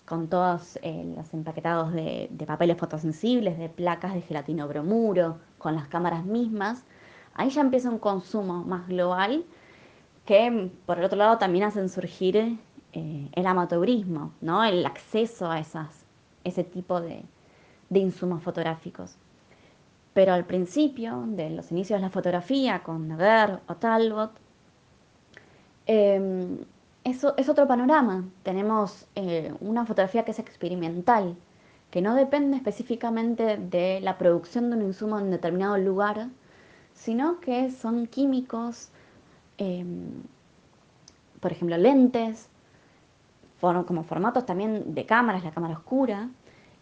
con 0.06 0.28
todos 0.28 0.80
eh, 0.82 1.14
los 1.16 1.34
empaquetados 1.34 1.94
de, 1.94 2.28
de, 2.32 2.46
papeles 2.46 2.78
fotosensibles, 2.78 3.58
de 3.60 3.70
placas 3.70 4.14
de 4.14 4.22
gelatino 4.22 4.68
bromuro, 4.68 5.38
con 5.58 5.76
las 5.76 5.88
cámaras 5.88 6.26
mismas, 6.26 6.84
ahí 7.36 7.50
ya 7.50 7.62
empieza 7.62 7.90
un 7.90 8.00
consumo 8.00 8.64
más 8.64 8.88
global 8.88 9.44
que 10.28 10.70
por 10.86 11.00
el 11.00 11.06
otro 11.06 11.18
lado 11.18 11.38
también 11.38 11.64
hacen 11.64 11.90
surgir 11.90 12.60
eh, 12.94 13.30
el 13.32 13.48
amateurismo, 13.48 14.34
¿no? 14.42 14.64
el 14.64 14.86
acceso 14.86 15.50
a 15.50 15.60
esas, 15.60 16.06
ese 16.44 16.64
tipo 16.64 17.00
de, 17.00 17.24
insumos 17.90 18.44
fotográficos. 18.44 19.16
Pero 20.14 20.34
al 20.34 20.46
principio, 20.46 21.24
de 21.28 21.50
los 21.52 21.72
inicios 21.72 22.00
de 22.00 22.06
la 22.06 22.10
fotografía, 22.10 22.84
con 22.84 23.08
Daguerre 23.08 23.60
o 23.68 23.76
Talbot, 23.76 24.32
em, 25.86 26.58
eso 27.04 27.36
es 27.38 27.50
otro 27.50 27.68
panorama. 27.68 28.26
Tenemos 28.44 29.08
eh, 29.16 29.54
una 29.62 29.86
fotografía 29.86 30.26
que 30.26 30.32
es 30.32 30.40
experimental, 30.40 31.36
que 31.92 32.02
no 32.02 32.16
depende 32.16 32.58
específicamente 32.58 33.58
de 33.58 34.02
la 34.02 34.18
producción 34.18 34.70
de 34.70 34.78
un 34.78 34.84
insumo 34.84 35.20
en 35.20 35.32
determinado 35.32 35.78
lugar, 35.78 36.30
sino 36.94 37.40
que 37.40 37.72
son 37.72 38.08
químicos, 38.08 38.90
em, 39.58 40.24
por 41.40 41.52
ejemplo, 41.52 41.78
lentes, 41.78 42.50
como 43.60 44.04
formatos 44.04 44.46
también 44.46 44.94
de 44.94 45.06
cámaras, 45.06 45.44
la 45.44 45.52
cámara 45.52 45.76
oscura, 45.76 46.30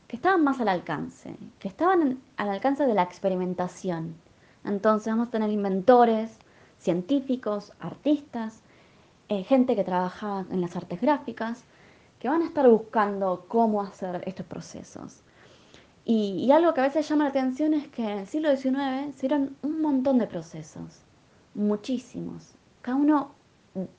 que 0.07 0.15
estaban 0.15 0.43
más 0.43 0.59
al 0.59 0.67
alcance, 0.67 1.35
que 1.59 1.67
estaban 1.67 2.19
al 2.37 2.49
alcance 2.49 2.85
de 2.85 2.93
la 2.93 3.03
experimentación. 3.03 4.15
Entonces 4.63 5.13
vamos 5.13 5.29
a 5.29 5.31
tener 5.31 5.49
inventores, 5.49 6.37
científicos, 6.79 7.73
artistas, 7.79 8.61
eh, 9.29 9.43
gente 9.43 9.75
que 9.75 9.83
trabaja 9.83 10.45
en 10.51 10.61
las 10.61 10.75
artes 10.75 11.01
gráficas, 11.01 11.63
que 12.19 12.29
van 12.29 12.41
a 12.41 12.45
estar 12.45 12.69
buscando 12.69 13.45
cómo 13.47 13.81
hacer 13.81 14.23
estos 14.25 14.45
procesos. 14.45 15.21
Y, 16.07 16.51
algo 16.51 16.73
que 16.75 16.81
a 16.81 16.83
veces 16.83 17.09
llama 17.09 17.23
la 17.23 17.31
atención 17.31 17.73
es 17.73 17.87
que 17.87 18.03
en 18.03 18.19
el 18.19 18.27
siglo 18.27 18.55
XIX 18.55 19.15
se 19.15 19.27
dieron 19.27 19.55
un 19.63 19.81
montón 19.81 20.19
de 20.19 20.27
procesos, 20.27 21.01
muchísimos, 21.55 22.53
cada 22.83 22.97
uno 22.97 23.31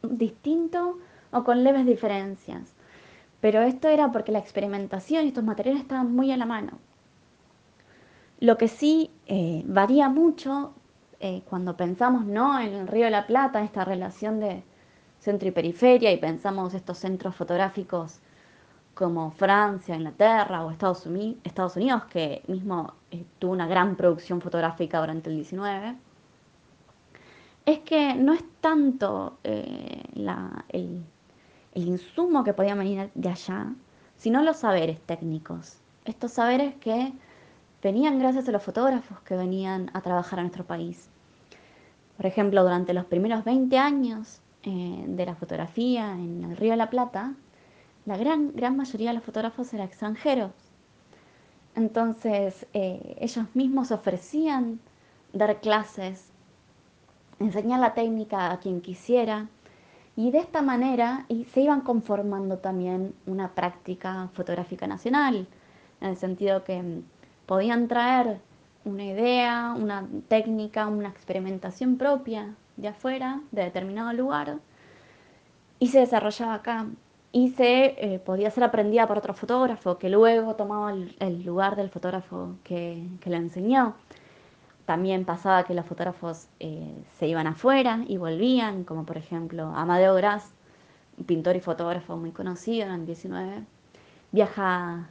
distinto 0.02 0.98
o 1.32 1.42
con 1.42 1.64
leves 1.64 1.84
diferencias. 1.84 2.75
Pero 3.40 3.62
esto 3.62 3.88
era 3.88 4.10
porque 4.12 4.32
la 4.32 4.38
experimentación 4.38 5.24
y 5.24 5.28
estos 5.28 5.44
materiales 5.44 5.82
estaban 5.82 6.14
muy 6.14 6.32
a 6.32 6.36
la 6.36 6.46
mano. 6.46 6.78
Lo 8.40 8.58
que 8.58 8.68
sí 8.68 9.10
eh, 9.26 9.62
varía 9.66 10.08
mucho 10.08 10.74
eh, 11.20 11.42
cuando 11.48 11.76
pensamos 11.76 12.26
¿no? 12.26 12.58
en 12.60 12.74
el 12.74 12.86
Río 12.86 13.06
de 13.06 13.10
la 13.10 13.26
Plata, 13.26 13.62
esta 13.62 13.84
relación 13.84 14.40
de 14.40 14.62
centro 15.18 15.48
y 15.48 15.52
periferia, 15.52 16.12
y 16.12 16.18
pensamos 16.18 16.74
estos 16.74 16.98
centros 16.98 17.34
fotográficos 17.34 18.20
como 18.94 19.30
Francia, 19.30 19.94
Inglaterra 19.94 20.64
o 20.64 20.70
Estados 20.70 21.06
Unidos, 21.06 22.04
que 22.10 22.42
mismo 22.46 22.94
eh, 23.10 23.24
tuvo 23.38 23.52
una 23.52 23.66
gran 23.66 23.96
producción 23.96 24.40
fotográfica 24.40 25.00
durante 25.00 25.30
el 25.30 25.36
19, 25.36 25.96
es 27.66 27.78
que 27.80 28.14
no 28.14 28.32
es 28.32 28.44
tanto 28.60 29.38
la, 30.14 30.64
el, 30.68 31.02
el 31.76 31.88
insumo 31.88 32.42
que 32.42 32.54
podía 32.54 32.74
venir 32.74 33.10
de 33.14 33.28
allá, 33.28 33.74
sino 34.16 34.42
los 34.42 34.56
saberes 34.56 34.98
técnicos. 35.02 35.76
Estos 36.06 36.32
saberes 36.32 36.74
que 36.76 37.12
venían 37.82 38.18
gracias 38.18 38.48
a 38.48 38.52
los 38.52 38.62
fotógrafos 38.62 39.20
que 39.20 39.36
venían 39.36 39.90
a 39.92 40.00
trabajar 40.00 40.38
a 40.38 40.42
nuestro 40.42 40.64
país. 40.64 41.10
Por 42.16 42.24
ejemplo, 42.24 42.62
durante 42.62 42.94
los 42.94 43.04
primeros 43.04 43.44
20 43.44 43.76
años 43.76 44.40
eh, 44.62 45.04
de 45.06 45.26
la 45.26 45.34
fotografía 45.34 46.12
en 46.12 46.44
el 46.44 46.56
Río 46.56 46.70
de 46.70 46.78
la 46.78 46.88
Plata, 46.88 47.34
la 48.06 48.16
gran, 48.16 48.52
gran 48.54 48.74
mayoría 48.74 49.10
de 49.10 49.16
los 49.16 49.24
fotógrafos 49.24 49.74
eran 49.74 49.86
extranjeros. 49.86 50.52
Entonces, 51.74 52.66
eh, 52.72 53.18
ellos 53.20 53.44
mismos 53.52 53.90
ofrecían 53.90 54.80
dar 55.34 55.60
clases, 55.60 56.30
enseñar 57.38 57.80
la 57.80 57.92
técnica 57.92 58.50
a 58.50 58.60
quien 58.60 58.80
quisiera, 58.80 59.50
y 60.16 60.30
de 60.30 60.38
esta 60.38 60.62
manera 60.62 61.26
se 61.52 61.60
iban 61.60 61.82
conformando 61.82 62.58
también 62.58 63.14
una 63.26 63.54
práctica 63.54 64.28
fotográfica 64.32 64.86
nacional, 64.86 65.46
en 66.00 66.08
el 66.08 66.16
sentido 66.16 66.64
que 66.64 66.82
mm, 66.82 67.02
podían 67.44 67.86
traer 67.86 68.40
una 68.84 69.04
idea, 69.04 69.74
una 69.76 70.06
técnica, 70.28 70.86
una 70.86 71.10
experimentación 71.10 71.98
propia 71.98 72.54
de 72.76 72.88
afuera, 72.88 73.40
de 73.50 73.64
determinado 73.64 74.12
lugar, 74.12 74.58
y 75.78 75.88
se 75.88 76.00
desarrollaba 76.00 76.54
acá. 76.54 76.86
Y 77.32 77.50
se 77.50 78.14
eh, 78.14 78.18
podía 78.18 78.50
ser 78.50 78.64
aprendida 78.64 79.06
por 79.06 79.18
otro 79.18 79.34
fotógrafo 79.34 79.98
que 79.98 80.08
luego 80.08 80.54
tomaba 80.56 80.92
el, 80.92 81.44
lugar 81.44 81.76
del 81.76 81.90
fotógrafo 81.90 82.56
que, 82.64 83.06
que 83.20 83.28
lo 83.28 83.36
enseñó. 83.36 83.94
También 84.86 85.24
pasaba 85.24 85.64
que 85.64 85.74
los 85.74 85.84
fotógrafos 85.84 86.46
eh, 86.60 86.94
se 87.18 87.26
iban 87.26 87.48
afuera 87.48 88.04
y 88.06 88.16
volvían, 88.18 88.84
como 88.84 89.04
por 89.04 89.16
ejemplo 89.16 89.72
Amadeo 89.74 90.14
Gras, 90.14 90.52
pintor 91.26 91.56
y 91.56 91.60
fotógrafo 91.60 92.16
muy 92.16 92.30
conocido 92.30 92.86
en 92.86 92.92
el 92.92 93.06
19, 93.06 93.64
viaja 94.32 95.10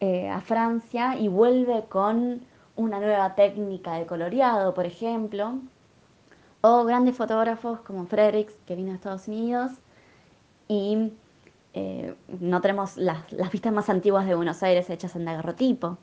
eh, 0.00 0.28
a 0.30 0.40
Francia 0.40 1.18
y 1.18 1.28
vuelve 1.28 1.84
con 1.88 2.40
una 2.74 2.98
nueva 2.98 3.34
técnica 3.34 3.94
de 3.94 4.06
coloreado, 4.06 4.72
por 4.74 4.86
ejemplo, 4.86 5.58
o 6.62 6.84
grandes 6.84 7.16
fotógrafos 7.16 7.80
como 7.80 8.06
Fredericks, 8.06 8.54
que 8.66 8.76
vino 8.76 8.92
a 8.92 8.94
Estados 8.94 9.28
Unidos, 9.28 9.72
y 10.68 11.12
eh, 11.74 12.14
no 12.40 12.60
tenemos 12.62 12.96
las, 12.96 13.30
las 13.32 13.50
vistas 13.52 13.72
más 13.72 13.88
antiguas 13.90 14.26
de 14.26 14.34
Buenos 14.34 14.62
Aires 14.62 14.88
hechas 14.90 15.14
en 15.16 15.26
daguerrotipo. 15.26 15.98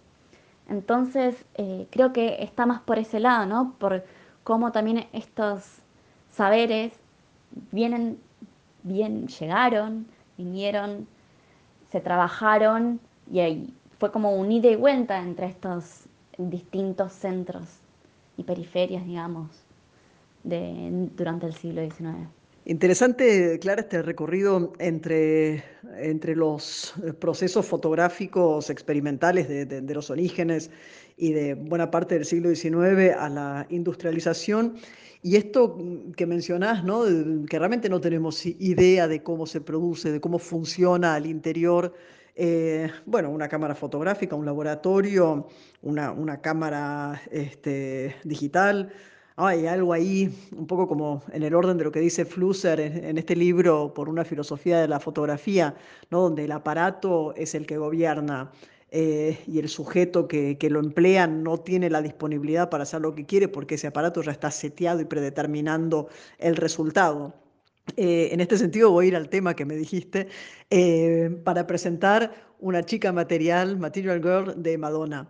Entonces, 0.69 1.45
eh, 1.55 1.87
creo 1.91 2.13
que 2.13 2.43
está 2.43 2.65
más 2.65 2.81
por 2.81 2.99
ese 2.99 3.19
lado, 3.19 3.45
¿no? 3.45 3.75
Por 3.79 4.03
cómo 4.43 4.71
también 4.71 5.07
estos 5.13 5.79
saberes 6.31 6.93
vienen, 7.71 8.19
bien, 8.83 9.27
llegaron, 9.27 10.07
vinieron, 10.37 11.07
se 11.91 11.99
trabajaron 11.99 12.99
y 13.31 13.39
ahí 13.39 13.73
fue 13.99 14.11
como 14.11 14.35
un 14.35 14.51
ida 14.51 14.69
y 14.69 14.75
vuelta 14.75 15.19
entre 15.19 15.47
estos 15.47 16.05
distintos 16.37 17.13
centros 17.13 17.79
y 18.37 18.43
periferias, 18.43 19.05
digamos, 19.05 19.49
de, 20.43 21.09
durante 21.15 21.45
el 21.45 21.53
siglo 21.53 21.81
XIX. 21.81 22.27
Interesante, 22.65 23.59
Clara, 23.59 23.81
este 23.81 24.01
recorrido 24.01 24.71
entre, 24.79 25.65
entre 25.97 26.33
los 26.33 26.93
procesos 27.19 27.65
fotográficos 27.65 28.69
experimentales 28.69 29.49
de, 29.49 29.93
los 29.93 30.09
orígenes 30.09 30.71
y 31.17 31.33
de 31.33 31.55
buena 31.55 31.91
parte 31.91 32.15
del 32.15 32.23
siglo 32.23 32.55
XIX 32.55 33.17
a 33.17 33.27
la 33.27 33.67
industrialización. 33.69 34.75
Y 35.21 35.35
esto 35.35 35.77
que 36.15 36.25
mencionás, 36.25 36.85
¿no? 36.85 37.03
que 37.49 37.59
realmente 37.59 37.89
no 37.89 37.99
tenemos 37.99 38.45
idea 38.45 39.09
de 39.09 39.23
cómo 39.23 39.45
se 39.45 39.59
produce, 39.59 40.13
de 40.13 40.21
cómo 40.21 40.39
funciona 40.39 41.15
al 41.15 41.25
interior, 41.25 41.93
eh, 42.33 42.89
bueno, 43.05 43.29
una 43.29 43.49
cámara 43.49 43.75
fotográfica, 43.75 44.37
un 44.37 44.45
laboratorio, 44.45 45.47
una, 45.81 46.13
una 46.13 46.39
cámara 46.39 47.21
este, 47.29 48.15
digital, 48.23 48.93
hay 49.35 49.65
algo 49.65 49.93
ahí, 49.93 50.33
un 50.55 50.67
poco 50.67 50.87
como 50.87 51.23
en 51.31 51.43
el 51.43 51.55
orden 51.55 51.77
de 51.77 51.83
lo 51.83 51.91
que 51.91 51.99
dice 51.99 52.25
Flusser 52.25 52.79
en, 52.79 53.17
este 53.17 53.35
libro 53.35 53.93
por 53.93 54.09
una 54.09 54.23
filosofía 54.23 54.79
de 54.79 54.87
la 54.87 54.99
fotografía, 54.99 55.75
¿no? 56.11 56.21
donde 56.21 56.45
el 56.45 56.51
aparato 56.51 57.33
es 57.35 57.55
el 57.55 57.65
que 57.65 57.77
gobierna 57.77 58.51
eh, 58.91 59.39
y 59.47 59.57
el 59.57 59.69
sujeto 59.69 60.27
que, 60.27 60.55
lo 60.69 60.79
emplea 60.79 61.25
no 61.25 61.57
tiene 61.57 61.89
la 61.89 62.01
disponibilidad 62.03 62.69
para 62.69 62.83
hacer 62.83 63.01
lo 63.01 63.15
que 63.15 63.25
quiere 63.25 63.47
porque 63.47 63.75
ese 63.75 63.87
aparato 63.87 64.21
ya 64.21 64.31
está 64.31 64.51
seteado 64.51 65.01
y 65.01 65.05
predeterminando 65.05 66.09
el 66.37 66.55
resultado. 66.55 67.33
Eh, 67.97 68.29
en 68.31 68.39
este 68.39 68.57
sentido 68.57 68.91
voy 68.91 69.05
a 69.05 69.07
ir 69.09 69.15
al 69.15 69.29
tema 69.29 69.55
que 69.55 69.65
me 69.65 69.75
dijiste 69.75 70.27
eh, 70.69 71.35
para 71.43 71.65
presentar 71.65 72.53
una 72.59 72.83
chica 72.83 73.11
material, 73.11 73.77
Material 73.79 74.21
Girl 74.21 74.61
de 74.61 74.77
Madonna. 74.77 75.27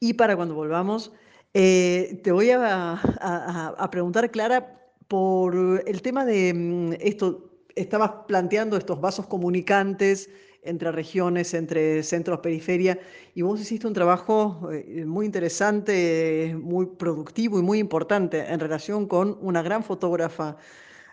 Y 0.00 0.14
para 0.14 0.34
cuando 0.34 0.54
volvamos, 0.54 1.12
eh, 1.54 2.20
te 2.24 2.32
voy 2.32 2.50
a, 2.50 2.94
a, 2.94 3.90
preguntar, 3.90 4.28
Clara, 4.32 4.76
por 5.06 5.84
el 5.86 6.02
tema 6.02 6.24
de 6.24 6.52
mm, 6.52 6.92
esto, 7.00 7.50
estabas 7.76 8.10
planteando 8.26 8.76
estos 8.76 9.00
vasos 9.00 9.26
comunicantes 9.26 10.28
entre 10.62 10.90
regiones, 10.90 11.54
entre 11.54 12.02
centros, 12.02 12.40
periferia, 12.40 12.98
y 13.34 13.42
vos 13.42 13.60
hiciste 13.60 13.86
un 13.86 13.92
trabajo 13.92 14.68
eh, 14.72 15.04
muy 15.06 15.26
interesante, 15.26 16.56
muy 16.60 16.86
productivo 16.86 17.60
y 17.60 17.62
muy 17.62 17.78
importante 17.78 18.40
en 18.52 18.58
relación 18.58 19.06
con 19.06 19.38
una 19.40 19.62
gran 19.62 19.84
fotógrafa 19.84 20.56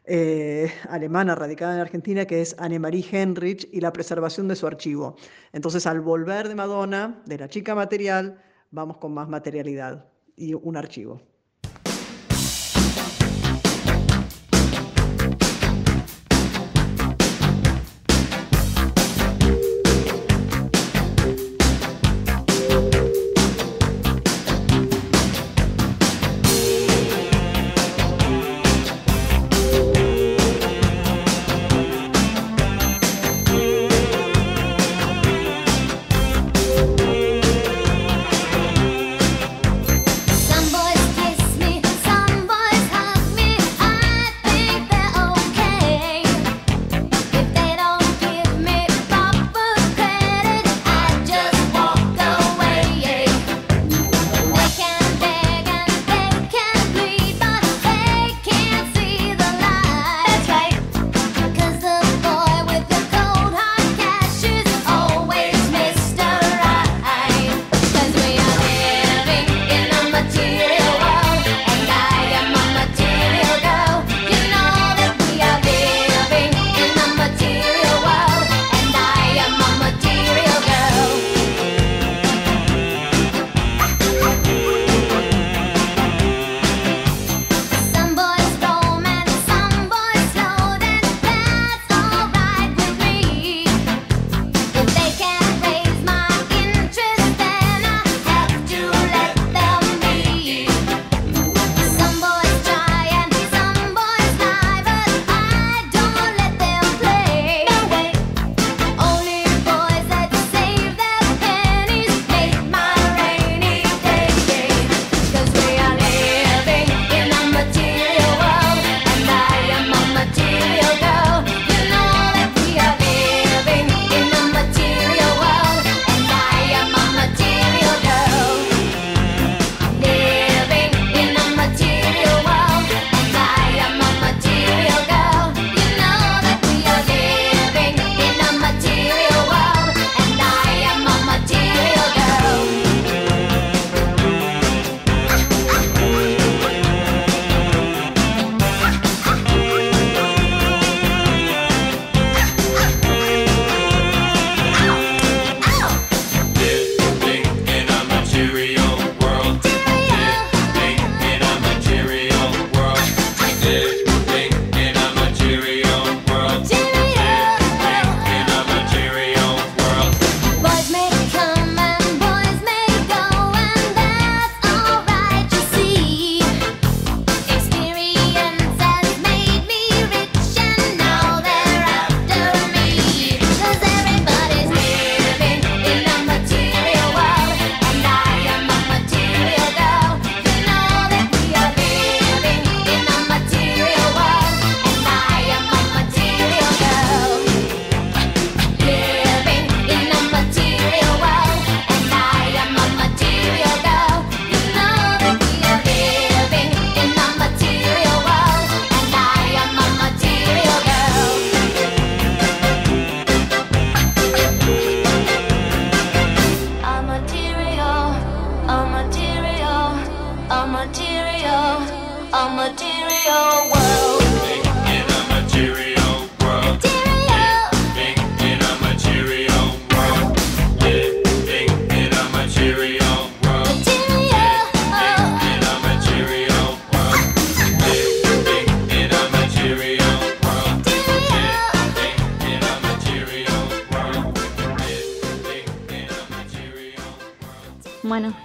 eh, 0.05 0.71
alemana 0.89 1.36
radicada 1.36 1.75
en 1.75 1.81
Argentina, 1.81 2.25
que 2.25 2.41
es 2.41 2.55
Annemarie 2.57 3.05
Henrich, 3.12 3.69
y 3.71 3.81
la 3.81 3.93
preservación 3.93 4.48
de 4.48 4.55
su 4.55 4.65
archivo. 4.65 5.17
Entonces, 5.53 5.86
al 5.86 6.01
volver 6.01 6.48
de 6.48 6.55
Madonna, 6.55 7.21
de 7.25 7.38
la 7.38 7.48
chica 7.48 7.75
material, 7.75 8.41
vamos 8.71 8.98
con 8.98 9.13
más 9.13 9.29
materialidad 9.29 10.12
y 10.35 10.53
un 10.53 10.77
archivo. 10.77 11.21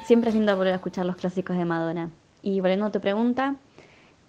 Siempre 0.07 0.31
es 0.31 0.37
lindo 0.37 0.57
volver 0.57 0.73
a 0.73 0.77
escuchar 0.77 1.05
los 1.05 1.17
clásicos 1.17 1.57
de 1.57 1.65
Madonna. 1.65 2.11
Y 2.47 2.61
volviendo 2.61 2.87
a 2.87 2.93
tu 2.93 3.01
pregunta, 3.01 3.57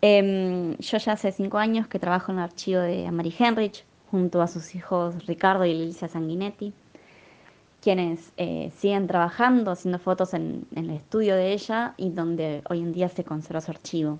em, 0.01 0.75
yo 0.77 0.97
ya 0.97 1.11
hace 1.11 1.31
cinco 1.31 1.59
años 1.59 1.87
que 1.87 1.99
trabajo 1.99 2.31
en 2.31 2.39
el 2.39 2.45
archivo 2.45 2.81
de 2.81 3.11
Mary 3.11 3.31
Henrich 3.37 3.85
junto 4.09 4.41
a 4.41 4.47
sus 4.47 4.73
hijos 4.73 5.27
Ricardo 5.27 5.65
y 5.65 5.71
Alicia 5.71 6.07
Sanguinetti, 6.07 6.73
quienes 7.79 8.33
eh, 8.37 8.71
siguen 8.75 9.05
trabajando, 9.05 9.69
haciendo 9.69 9.99
fotos 9.99 10.33
en, 10.33 10.65
el 10.75 10.89
estudio 10.89 11.35
de 11.35 11.53
ella 11.53 11.93
y 11.95 12.09
donde 12.09 12.63
hoy 12.67 12.79
en 12.79 12.91
día 12.91 13.07
se 13.07 13.23
conserva 13.23 13.61
su 13.61 13.69
archivo. 13.69 14.17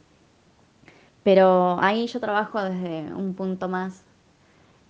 Pero 1.24 1.80
ahí 1.82 2.06
yo 2.06 2.20
trabajo 2.20 2.62
desde 2.62 3.12
un 3.16 3.34
punto 3.34 3.68
más, 3.68 4.04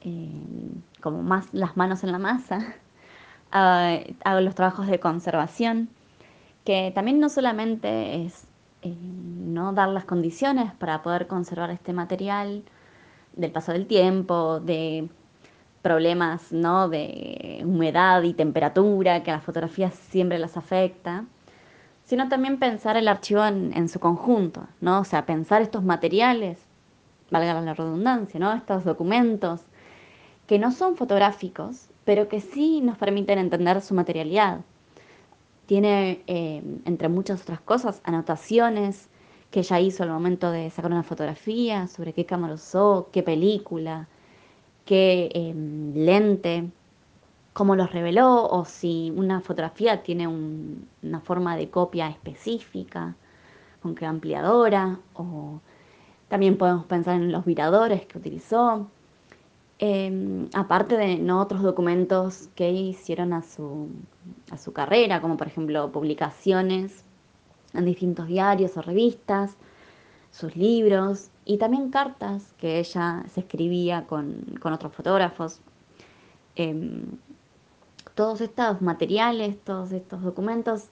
em, 0.01 0.81
como 0.99 1.23
más 1.23 1.47
las 1.53 1.77
manos 1.77 2.03
en 2.03 2.11
la 2.11 2.19
masa. 2.19 2.59
Ah, 3.49 3.99
hago 4.25 4.41
los 4.41 4.55
trabajos 4.55 4.87
de 4.87 4.99
conservación 4.99 5.87
que 6.65 6.91
también 6.93 7.21
no 7.21 7.29
solamente 7.29 8.25
es 8.25 8.45
eh, 8.81 8.93
no 8.95 9.73
dar 9.73 9.89
las 9.89 10.05
condiciones 10.05 10.73
para 10.73 11.01
poder 11.01 11.27
conservar 11.27 11.71
este 11.71 11.93
material 11.93 12.63
del 13.33 13.51
paso 13.51 13.71
del 13.71 13.87
tiempo, 13.87 14.59
de 14.59 15.09
problemas 15.81 16.51
¿no? 16.51 16.89
de 16.89 17.61
humedad 17.63 18.23
y 18.23 18.33
temperatura 18.33 19.23
que 19.23 19.31
a 19.31 19.35
las 19.35 19.43
fotografías 19.43 19.93
siempre 19.93 20.39
las 20.39 20.57
afecta, 20.57 21.25
sino 22.03 22.29
también 22.29 22.57
pensar 22.59 22.97
el 22.97 23.07
archivo 23.07 23.45
en, 23.45 23.89
su 23.89 23.99
conjunto, 23.99 24.67
¿no? 24.79 25.01
O 25.01 25.03
sea, 25.03 25.25
pensar 25.25 25.61
estos 25.61 25.83
materiales, 25.83 26.57
valga 27.31 27.59
la 27.59 27.73
redundancia, 27.73 28.39
¿no? 28.39 28.53
Estos 28.53 28.85
documentos 28.85 29.61
que 30.47 30.57
no 30.57 30.71
son 30.71 30.95
fotográficos, 30.95 31.89
pero 32.05 32.29
que 32.29 32.39
sí 32.39 32.79
nos 32.79 32.97
permiten 32.97 33.39
entender 33.39 33.81
su 33.81 33.93
materialidad. 33.93 34.61
Tiene, 35.67 36.23
eh, 36.27 36.63
entre 36.85 37.09
muchas 37.09 37.43
otras 37.43 37.61
cosas, 37.61 38.01
anotaciones 38.03 39.09
que 39.51 39.59
ella 39.59 39.79
hizo 39.79 40.03
al 40.03 40.09
momento 40.09 40.51
de 40.51 40.69
sacar 40.71 40.91
una 40.91 41.03
fotografía, 41.03 41.87
sobre 41.87 42.13
qué 42.13 42.25
cámara 42.25 42.55
usó, 42.55 43.09
qué 43.11 43.21
película, 43.23 44.07
qué 44.85 45.29
em, 45.33 45.93
lente, 45.93 46.71
cómo 47.53 47.75
los 47.75 47.91
reveló 47.91 48.47
o 48.47 48.65
si 48.65 49.11
una 49.15 49.41
fotografía 49.41 50.03
tiene 50.03 50.27
una 50.27 51.19
forma 51.21 51.57
de 51.57 51.69
copia 51.69 52.07
específica, 52.09 53.15
con 53.81 53.95
qué 53.95 54.05
ampliadora, 54.05 54.99
o 55.13 55.59
también 56.29 56.57
podemos 56.57 56.85
pensar 56.85 57.15
en 57.15 57.31
los 57.31 57.45
viradores 57.45 58.05
que 58.05 58.17
utilizó. 58.17 58.87
Em, 59.79 60.49
aparte 60.53 60.97
de 60.97 61.17
¿no? 61.17 61.39
otros 61.39 61.61
documentos 61.61 62.49
que 62.55 62.71
hicieron 62.71 63.31
a 63.33 63.43
su, 63.43 63.89
a 64.51 64.57
su 64.57 64.73
carrera, 64.73 65.21
como 65.21 65.37
por 65.37 65.47
ejemplo 65.47 65.91
publicaciones 65.91 67.03
en 67.73 67.85
distintos 67.85 68.27
diarios 68.27 68.75
o 68.75 68.81
revistas, 68.81 69.55
sus 70.31 70.55
libros 70.55 71.29
y 71.45 71.57
también 71.57 71.89
cartas 71.89 72.53
que 72.57 72.79
ella 72.79 73.23
se 73.33 73.41
escribía 73.41 74.05
con, 74.07 74.59
otros 74.63 74.93
fotógrafos. 74.93 75.61
Em, 76.55 77.03
todos 78.15 78.41
estos 78.41 78.81
materiales, 78.81 79.57
todos 79.63 79.91
estos 79.91 80.23
documentos 80.23 80.89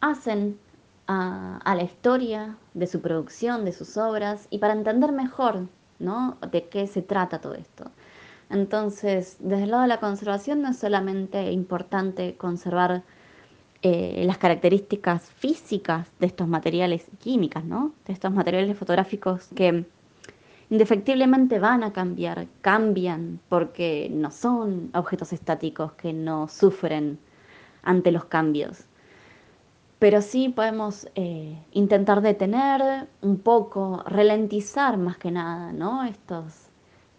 hacen 0.00 0.58
a, 1.06 1.74
la 1.74 1.82
historia 1.82 2.56
de 2.74 2.86
su 2.86 3.00
producción, 3.00 3.64
de 3.64 3.72
sus 3.72 3.96
obras, 3.96 4.46
y 4.50 4.58
para 4.58 4.74
entender 4.74 5.12
mejor 5.12 5.68
¿no? 5.98 6.36
de 6.50 6.68
qué 6.68 6.86
se 6.86 7.02
trata 7.02 7.40
todo 7.40 7.54
esto. 7.54 7.90
Entonces, 8.50 9.36
desde 9.40 9.64
el 9.64 9.70
lado 9.70 9.82
de 9.82 9.88
la 9.88 10.00
conservación 10.00 10.62
no 10.62 10.70
es 10.70 10.78
solamente 10.78 11.52
importante 11.52 12.36
conservar 12.36 13.02
eh, 13.82 14.22
las 14.26 14.38
características 14.38 15.30
físicas 15.30 16.08
de 16.18 16.26
estos 16.26 16.48
materiales 16.48 17.06
químicas, 17.20 17.64
¿no? 17.64 17.92
De 18.06 18.12
estos 18.12 18.32
materiales 18.32 18.76
fotográficos 18.76 19.48
que 19.54 19.84
indefectiblemente 20.70 21.58
van 21.58 21.84
a 21.84 21.92
cambiar, 21.92 22.46
cambian 22.60 23.40
porque 23.48 24.08
no 24.10 24.30
son 24.30 24.90
objetos 24.94 25.32
estáticos 25.32 25.92
que 25.92 26.12
no 26.12 26.48
sufren 26.48 27.18
ante 27.82 28.12
los 28.12 28.24
cambios. 28.24 28.84
Pero 29.98 30.22
sí 30.22 30.48
podemos 30.48 31.08
eh, 31.14 31.58
intentar 31.72 32.20
detener 32.22 33.08
un 33.20 33.38
poco, 33.38 34.02
ralentizar 34.06 34.96
más 34.96 35.18
que 35.18 35.30
nada, 35.30 35.72
¿no? 35.72 36.04
Estos 36.04 36.68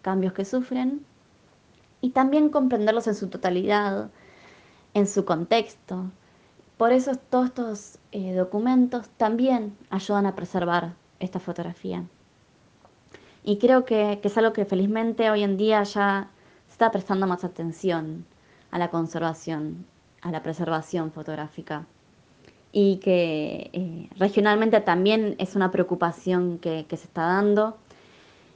cambios 0.02 0.32
que 0.32 0.44
sufren 0.44 1.04
y 2.00 2.10
también 2.10 2.48
comprenderlos 2.48 3.06
en 3.06 3.14
su 3.14 3.28
totalidad, 3.28 4.10
en 4.94 5.06
su 5.06 5.24
contexto, 5.24 6.10
por 6.80 6.92
eso 6.92 7.12
todos 7.16 7.48
estos 7.48 7.98
eh, 8.12 8.32
documentos 8.34 9.10
también 9.18 9.76
ayudan 9.90 10.24
a 10.24 10.34
preservar 10.34 10.94
esta 11.18 11.38
fotografía. 11.38 12.04
Y 13.44 13.58
creo 13.58 13.84
que, 13.84 14.18
es 14.22 14.38
algo 14.38 14.54
que 14.54 14.64
felizmente 14.64 15.30
hoy 15.30 15.42
en 15.42 15.58
día 15.58 15.82
ya 15.82 16.30
se 16.66 16.72
está 16.72 16.90
prestando 16.90 17.26
más 17.26 17.44
atención 17.44 18.24
a 18.70 18.78
la 18.78 18.88
conservación, 18.88 19.84
a 20.22 20.30
la 20.30 20.42
preservación 20.42 21.12
fotográfica. 21.12 21.86
Y 22.72 22.96
que 22.96 23.68
eh, 23.74 24.08
regionalmente 24.16 24.80
también 24.80 25.34
es 25.36 25.56
una 25.56 25.70
preocupación 25.70 26.58
que, 26.58 26.86
se 26.88 26.94
está 26.94 27.26
dando 27.26 27.76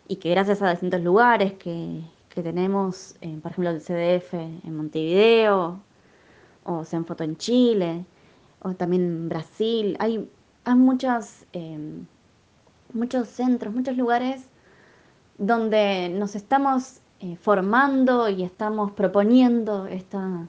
y 0.09 0.17
que 0.17 0.31
gracias 0.31 0.63
a 0.63 0.71
distintos 0.71 1.03
lugares 1.03 1.53
que, 1.55 2.01
tenemos, 2.43 3.17
eh, 3.21 3.39
por 3.43 3.53
ejemplo, 3.53 3.71
el 3.71 3.81
CDF 3.81 4.35
en 4.35 4.77
Montevideo 4.77 5.81
o 6.65 6.85
Senfoto 6.85 7.25
en 7.25 7.37
Chile, 7.37 8.05
o 8.61 8.75
también 8.75 9.29
Brasil. 9.29 9.97
Hay, 10.01 10.29
hay 10.65 10.75
muchos, 10.75 11.45
em, 11.53 12.07
muchos 12.93 13.29
centros, 13.29 13.75
muchos 13.75 13.97
lugares 13.97 14.49
donde 15.39 16.09
nos 16.09 16.35
estamos 16.35 17.01
eh, 17.21 17.37
formando 17.37 18.29
y 18.29 18.43
estamos 18.43 18.93
proponiendo 18.93 19.87
esta, 19.87 20.47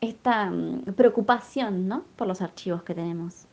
esta 0.00 0.50
mm, 0.50 0.94
preocupación 0.96 1.88
¿no? 1.88 2.04
por 2.16 2.26
los 2.26 2.42
archivos 2.42 2.82
que 2.82 2.94
tenemos. 2.94 3.46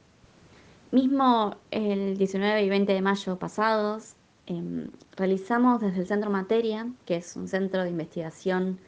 Mismo 0.92 1.56
el 1.72 2.18
19 2.18 2.64
y 2.64 2.70
20 2.70 2.94
de 2.94 3.02
mayo 3.02 3.38
pasados, 3.38 4.17
em, 4.48 4.90
realizamos 5.16 5.80
desde 5.82 6.00
el 6.02 6.08
Centro 6.08 6.30
Materia, 6.30 6.88
que 7.06 7.18
es 7.18 7.36
un 7.36 7.48
centro 7.48 7.84
de 7.84 7.90
investigación 7.90 8.80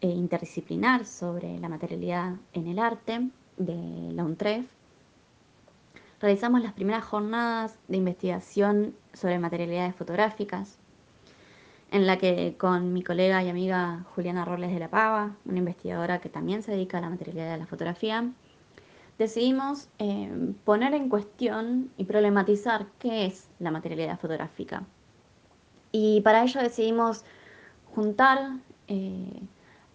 eh, 0.00 0.08
interdisciplinar 0.08 1.04
sobre 1.04 1.58
la 1.58 1.68
materialidad 1.68 2.34
en 2.52 2.66
el 2.66 2.78
arte, 2.78 3.30
de 3.60 4.12
la 4.14 4.24
UNTREF, 4.24 4.64
realizamos 6.20 6.62
las 6.62 6.72
primeras 6.72 7.04
jornadas 7.04 7.78
de 7.88 7.98
investigación 7.98 8.94
sobre 9.12 9.38
materialidades 9.38 9.94
fotográficas, 9.94 10.78
en 11.90 12.06
la 12.06 12.18
que 12.18 12.56
con 12.56 12.92
mi 12.92 13.02
colega 13.02 13.42
y 13.42 13.48
amiga 13.48 14.04
Juliana 14.14 14.44
Robles 14.44 14.72
de 14.72 14.78
la 14.78 14.88
Pava, 14.88 15.36
una 15.44 15.58
investigadora 15.58 16.20
que 16.20 16.28
también 16.28 16.62
se 16.62 16.72
dedica 16.72 16.98
a 16.98 17.00
la 17.00 17.10
materialidad 17.10 17.52
de 17.52 17.58
la 17.58 17.66
fotografía, 17.66 18.30
decidimos 19.20 19.88
eh, 19.98 20.30
poner 20.64 20.94
en 20.94 21.08
cuestión 21.08 21.90
y 21.98 22.04
problematizar 22.04 22.86
qué 22.98 23.26
es 23.26 23.48
la 23.58 23.70
materialidad 23.70 24.18
fotográfica. 24.18 24.82
Y 25.92 26.22
para 26.22 26.42
ello 26.42 26.60
decidimos 26.62 27.24
juntar 27.94 28.56
eh, 28.88 29.42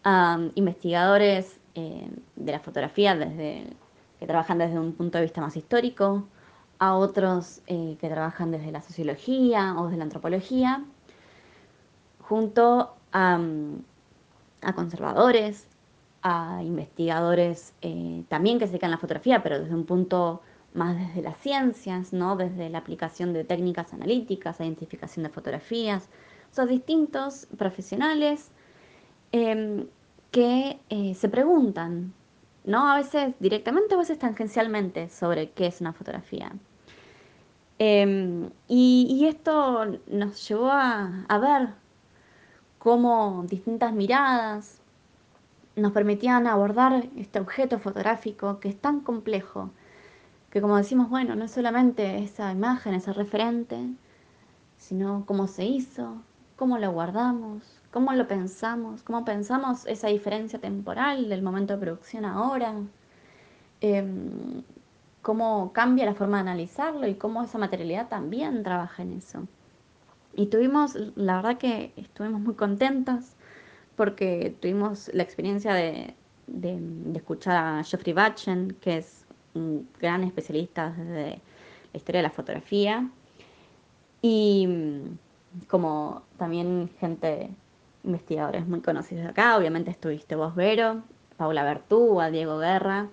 a 0.03 0.39
investigadores 0.53 1.59
eh, 1.73 2.07
de 2.35 2.51
la 2.51 2.59
fotografía 2.59 3.15
desde, 3.15 3.67
que 4.19 4.27
trabajan 4.27 4.59
desde 4.59 4.77
un 4.77 4.93
punto 4.93 5.17
de 5.17 5.23
vista 5.23 5.41
más 5.41 5.57
histórico, 5.57 6.27
a 6.77 6.95
otros 6.95 7.61
eh, 7.65 7.97
que 7.99 8.09
trabajan 8.09 8.51
desde 8.51 8.71
la 8.71 8.81
sociología 8.81 9.75
o 9.77 9.85
desde 9.85 9.97
la 9.97 10.03
antropología, 10.03 10.83
junto 12.21 12.93
a, 13.11 13.39
conservadores, 14.75 15.67
a 16.27 16.63
investigadores 16.63 17.75
eh, 17.83 18.23
también 18.29 18.57
que 18.57 18.65
se 18.65 18.71
dedican 18.71 18.89
a 18.89 18.95
la 18.95 18.97
fotografía, 18.97 19.43
pero 19.43 19.59
desde 19.59 19.75
un 19.75 19.85
punto 19.85 20.41
más 20.73 20.97
desde 20.97 21.21
las 21.21 21.37
ciencias, 21.37 22.13
¿no? 22.13 22.35
desde 22.35 22.67
la 22.71 22.79
aplicación 22.79 23.31
de 23.31 23.43
técnicas 23.43 23.93
analíticas, 23.93 24.59
identificación 24.59 25.23
de 25.23 25.29
fotografías, 25.29 26.09
son 26.49 26.67
distintos 26.67 27.47
profesionales 27.57 28.49
em, 29.31 29.85
que 30.31 30.79
eh, 30.89 31.13
se 31.13 31.29
preguntan, 31.29 32.11
¿no? 32.63 32.91
A 32.91 32.97
veces 32.97 33.35
directamente, 33.39 33.93
a 33.93 33.97
veces 33.97 34.17
tangencialmente 34.17 35.09
sobre 35.09 35.51
qué 35.51 35.67
es 35.67 35.79
una 35.79 35.93
fotografía. 35.93 36.51
Em, 37.77 38.49
y, 38.67 39.25
esto 39.27 39.85
nos 40.07 40.47
llevó 40.47 40.71
a, 40.71 41.37
ver 41.39 41.69
cómo 42.79 43.45
distintas 43.47 43.93
miradas 43.93 44.81
nos 45.75 45.91
permitían 45.91 46.47
abordar 46.47 47.07
este 47.17 47.39
objeto 47.39 47.79
fotográfico 47.79 48.59
que 48.59 48.69
es 48.69 48.79
tan 48.79 49.01
complejo, 49.01 49.71
que 50.49 50.61
como 50.61 50.77
decimos, 50.77 51.09
bueno, 51.09 51.35
no 51.35 51.45
es 51.45 51.51
solamente 51.51 52.23
esa 52.23 52.51
imagen, 52.51 52.93
ese 52.93 53.11
referente, 53.11 53.77
sino 54.77 55.25
cómo 55.25 55.47
se 55.47 55.65
hizo, 55.65 56.21
cómo 56.55 56.77
lo 56.77 56.91
guardamos, 56.91 57.81
cómo 57.91 58.13
lo 58.13 58.27
pensamos, 58.27 59.03
cómo 59.03 59.25
pensamos 59.25 59.85
esa 59.85 60.07
diferencia 60.07 60.59
temporal 60.59 61.29
del 61.29 61.41
momento 61.41 61.73
de 61.73 61.79
producción 61.79 62.25
ahora, 62.25 62.73
em, 63.81 64.63
cómo 65.21 65.71
cambia 65.73 66.05
la 66.05 66.13
forma 66.13 66.37
de 66.37 66.41
analizarlo 66.41 67.07
y 67.07 67.15
cómo 67.15 67.43
esa 67.43 67.57
materialidad 67.57 68.07
también 68.07 68.63
trabaja 68.63 69.03
en 69.03 69.13
eso. 69.13 69.47
Y 70.35 70.47
tuvimos, 70.47 70.95
la 71.15 71.37
verdad 71.37 71.57
que 71.57 71.93
estuvimos 71.95 72.41
muy 72.41 72.55
contentos 72.55 73.34
porque 73.95 74.55
tuvimos 74.59 75.09
la 75.13 75.23
experiencia 75.23 75.73
de, 75.73 76.13
escuchar 77.15 77.57
a 77.57 77.83
Geoffrey 77.83 78.13
Batchen, 78.13 78.77
que 78.81 78.97
es 78.97 79.25
un 79.53 79.87
gran 79.99 80.23
especialista 80.23 80.91
de 80.91 81.39
la 81.93 81.97
historia 81.97 82.19
de 82.19 82.27
la 82.27 82.31
fotografía, 82.31 83.09
y 84.21 84.67
mm, 84.67 85.17
como 85.67 86.23
también 86.37 86.89
gente 86.99 87.49
investigadores 88.03 88.67
muy 88.67 88.81
conocidos 88.81 89.27
acá. 89.27 89.57
Obviamente 89.57 89.91
estuviste 89.91 90.35
vos, 90.35 90.55
Vero, 90.55 91.01
Paula 91.37 91.63
Bertú, 91.63 92.21
a 92.21 92.29
Diego 92.29 92.57
Guerra. 92.59 93.07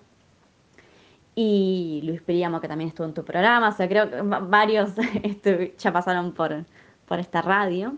y 1.34 2.02
Luis 2.04 2.20
Príamo, 2.20 2.60
que 2.60 2.68
también 2.68 2.88
estuvo 2.88 3.06
en 3.06 3.14
tu 3.14 3.24
programa, 3.24 3.70
o 3.70 3.72
sea, 3.72 3.88
creo 3.88 4.10
que 4.10 4.20
varios 4.20 4.92
ya 5.78 5.92
pasaron 5.92 6.32
por, 6.32 6.64
por 7.06 7.18
esta 7.18 7.40
radio, 7.40 7.96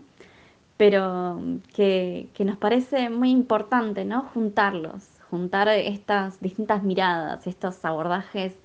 pero 0.77 1.41
que, 1.73 2.29
que, 2.33 2.45
nos 2.45 2.57
parece 2.57 3.09
muy 3.09 3.31
importante, 3.31 4.05
¿no? 4.05 4.23
Juntarlos, 4.33 5.07
juntar 5.29 5.69
estas 5.69 6.39
distintas 6.41 6.83
miradas, 6.83 7.47
estos 7.47 7.83
abordajes 7.85 8.55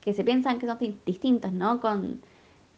que 0.00 0.12
se 0.12 0.24
piensan 0.24 0.58
que 0.58 0.66
son 0.66 0.78
distintos, 1.06 1.52
¿no? 1.52 1.80
Con 1.80 2.20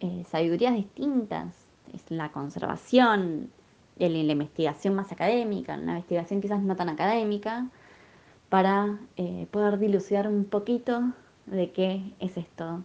eh, 0.01 0.25
sabidurías 0.29 0.75
distintas, 0.75 1.55
es 1.93 2.03
la 2.11 2.31
conservación, 2.31 3.51
la 3.99 4.07
investigación 4.07 4.95
más 4.95 5.11
académica, 5.11 5.75
una 5.75 5.93
investigación 5.93 6.41
quizás 6.41 6.63
no 6.63 6.77
tan 6.77 6.89
académica, 6.89 7.67
para 8.49 8.99
eh, 9.17 9.49
poder 9.51 9.79
dilucidar 9.79 10.29
un 10.29 10.45
poquito 10.45 11.13
de 11.47 11.73
qué 11.73 12.13
es 12.21 12.37
esto 12.37 12.85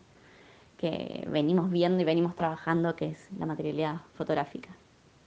que 0.77 1.27
venimos 1.29 1.69
viendo 1.69 2.01
y 2.01 2.05
venimos 2.05 2.35
trabajando, 2.35 2.95
que 2.95 3.09
es 3.09 3.27
la 3.37 3.45
materialidad 3.45 4.01
fotográfica. 4.15 4.69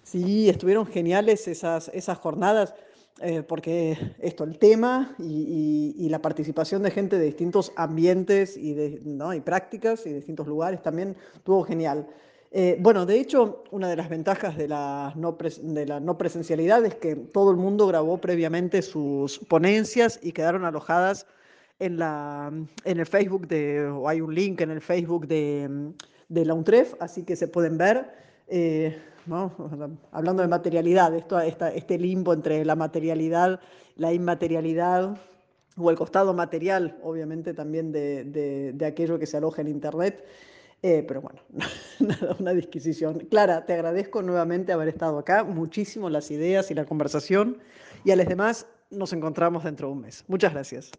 Sí, 0.05 0.51
estuvieron 0.51 0.87
geniales 0.87 1.49
esas, 1.49 1.91
esas 1.95 2.19
jornadas, 2.19 2.75
eh, 3.23 3.43
porque 3.43 3.97
esto, 4.19 4.45
el 4.45 4.59
tema 4.59 5.15
y, 5.19 6.09
la 6.11 6.21
participación 6.21 6.83
de 6.83 6.91
gente 6.91 7.19
de 7.19 7.25
distintos 7.25 7.73
ambientes 7.75 8.57
y, 8.57 9.01
¿no? 9.03 9.33
y 9.35 9.41
prácticas 9.41 10.07
y 10.07 10.13
distintos 10.13 10.47
lugares 10.47 10.83
también 10.83 11.17
estuvo 11.35 11.65
genial. 11.65 12.07
Eh, 12.53 12.77
bueno, 12.79 13.07
de 13.07 13.19
hecho, 13.19 13.65
una 13.73 13.89
de 13.89 13.97
las 13.97 14.09
ventajas 14.09 14.57
de 14.57 14.69
la, 14.69 15.13
no 15.17 15.37
de 15.63 16.01
no 16.01 16.19
presencialidad 16.19 16.85
es 16.85 16.95
que 16.95 17.17
todo 17.17 17.51
el 17.51 17.57
mundo 17.57 17.87
grabó 17.87 18.21
previamente 18.21 18.83
sus 18.83 19.39
ponencias 19.39 20.21
y 20.23 20.33
quedaron 20.33 20.65
alojadas 20.65 21.27
en, 21.79 21.99
la, 21.99 22.53
en 22.85 23.01
el 23.01 23.07
Facebook 23.07 23.49
de, 23.49 23.87
o 23.87 24.09
hay 24.09 24.21
un 24.21 24.35
link 24.35 24.61
en 24.61 24.71
el 24.71 24.83
Facebook 24.83 25.27
de, 25.27 25.93
de 26.29 26.45
la 26.45 26.55
UNTREF, 26.55 26.95
así 27.01 27.25
que 27.25 27.35
se 27.35 27.49
pueden 27.49 27.79
ver. 27.79 28.15
Eh, 28.47 28.97
hablando 30.13 30.43
de 30.43 30.49
materialidad, 30.49 31.15
esto, 31.15 31.39
este 31.39 31.99
limbo 31.99 32.33
entre 32.33 32.65
la 32.65 32.77
materialidad, 32.77 33.61
la 33.97 34.13
inmaterialidad 34.13 35.17
o 35.77 35.91
el 35.91 35.97
costado 35.97 36.35
material, 36.35 36.99
obviamente 37.03 37.55
también 37.55 37.93
de, 37.93 38.73
de, 38.75 38.87
aquello 38.87 39.19
que 39.19 39.27
se 39.27 39.37
aloja 39.37 39.63
en 39.63 39.69
Internet. 39.69 40.25
Eh, 40.83 41.03
pero 41.09 41.23
bueno, 41.23 41.41
nada, 42.01 42.37
una 42.39 42.53
disquisición. 42.53 43.21
Clara, 43.31 43.65
te 43.65 43.73
agradezco 43.73 44.23
nuevamente 44.23 44.73
haber 44.73 44.89
estado 44.89 45.19
acá, 45.19 45.43
muchísimo 45.43 46.11
las 46.11 46.31
ideas 46.31 46.71
y 46.71 46.75
la 46.75 46.85
conversación, 46.85 47.59
y 48.05 48.11
a 48.11 48.17
los 48.17 48.27
demás 48.27 48.67
nos 48.91 49.13
encontramos 49.15 49.65
dentro 49.65 49.89
de 49.89 49.95
un 49.95 50.01
mes. 50.03 50.25
Muchas 50.29 50.53
gracias. 50.53 50.91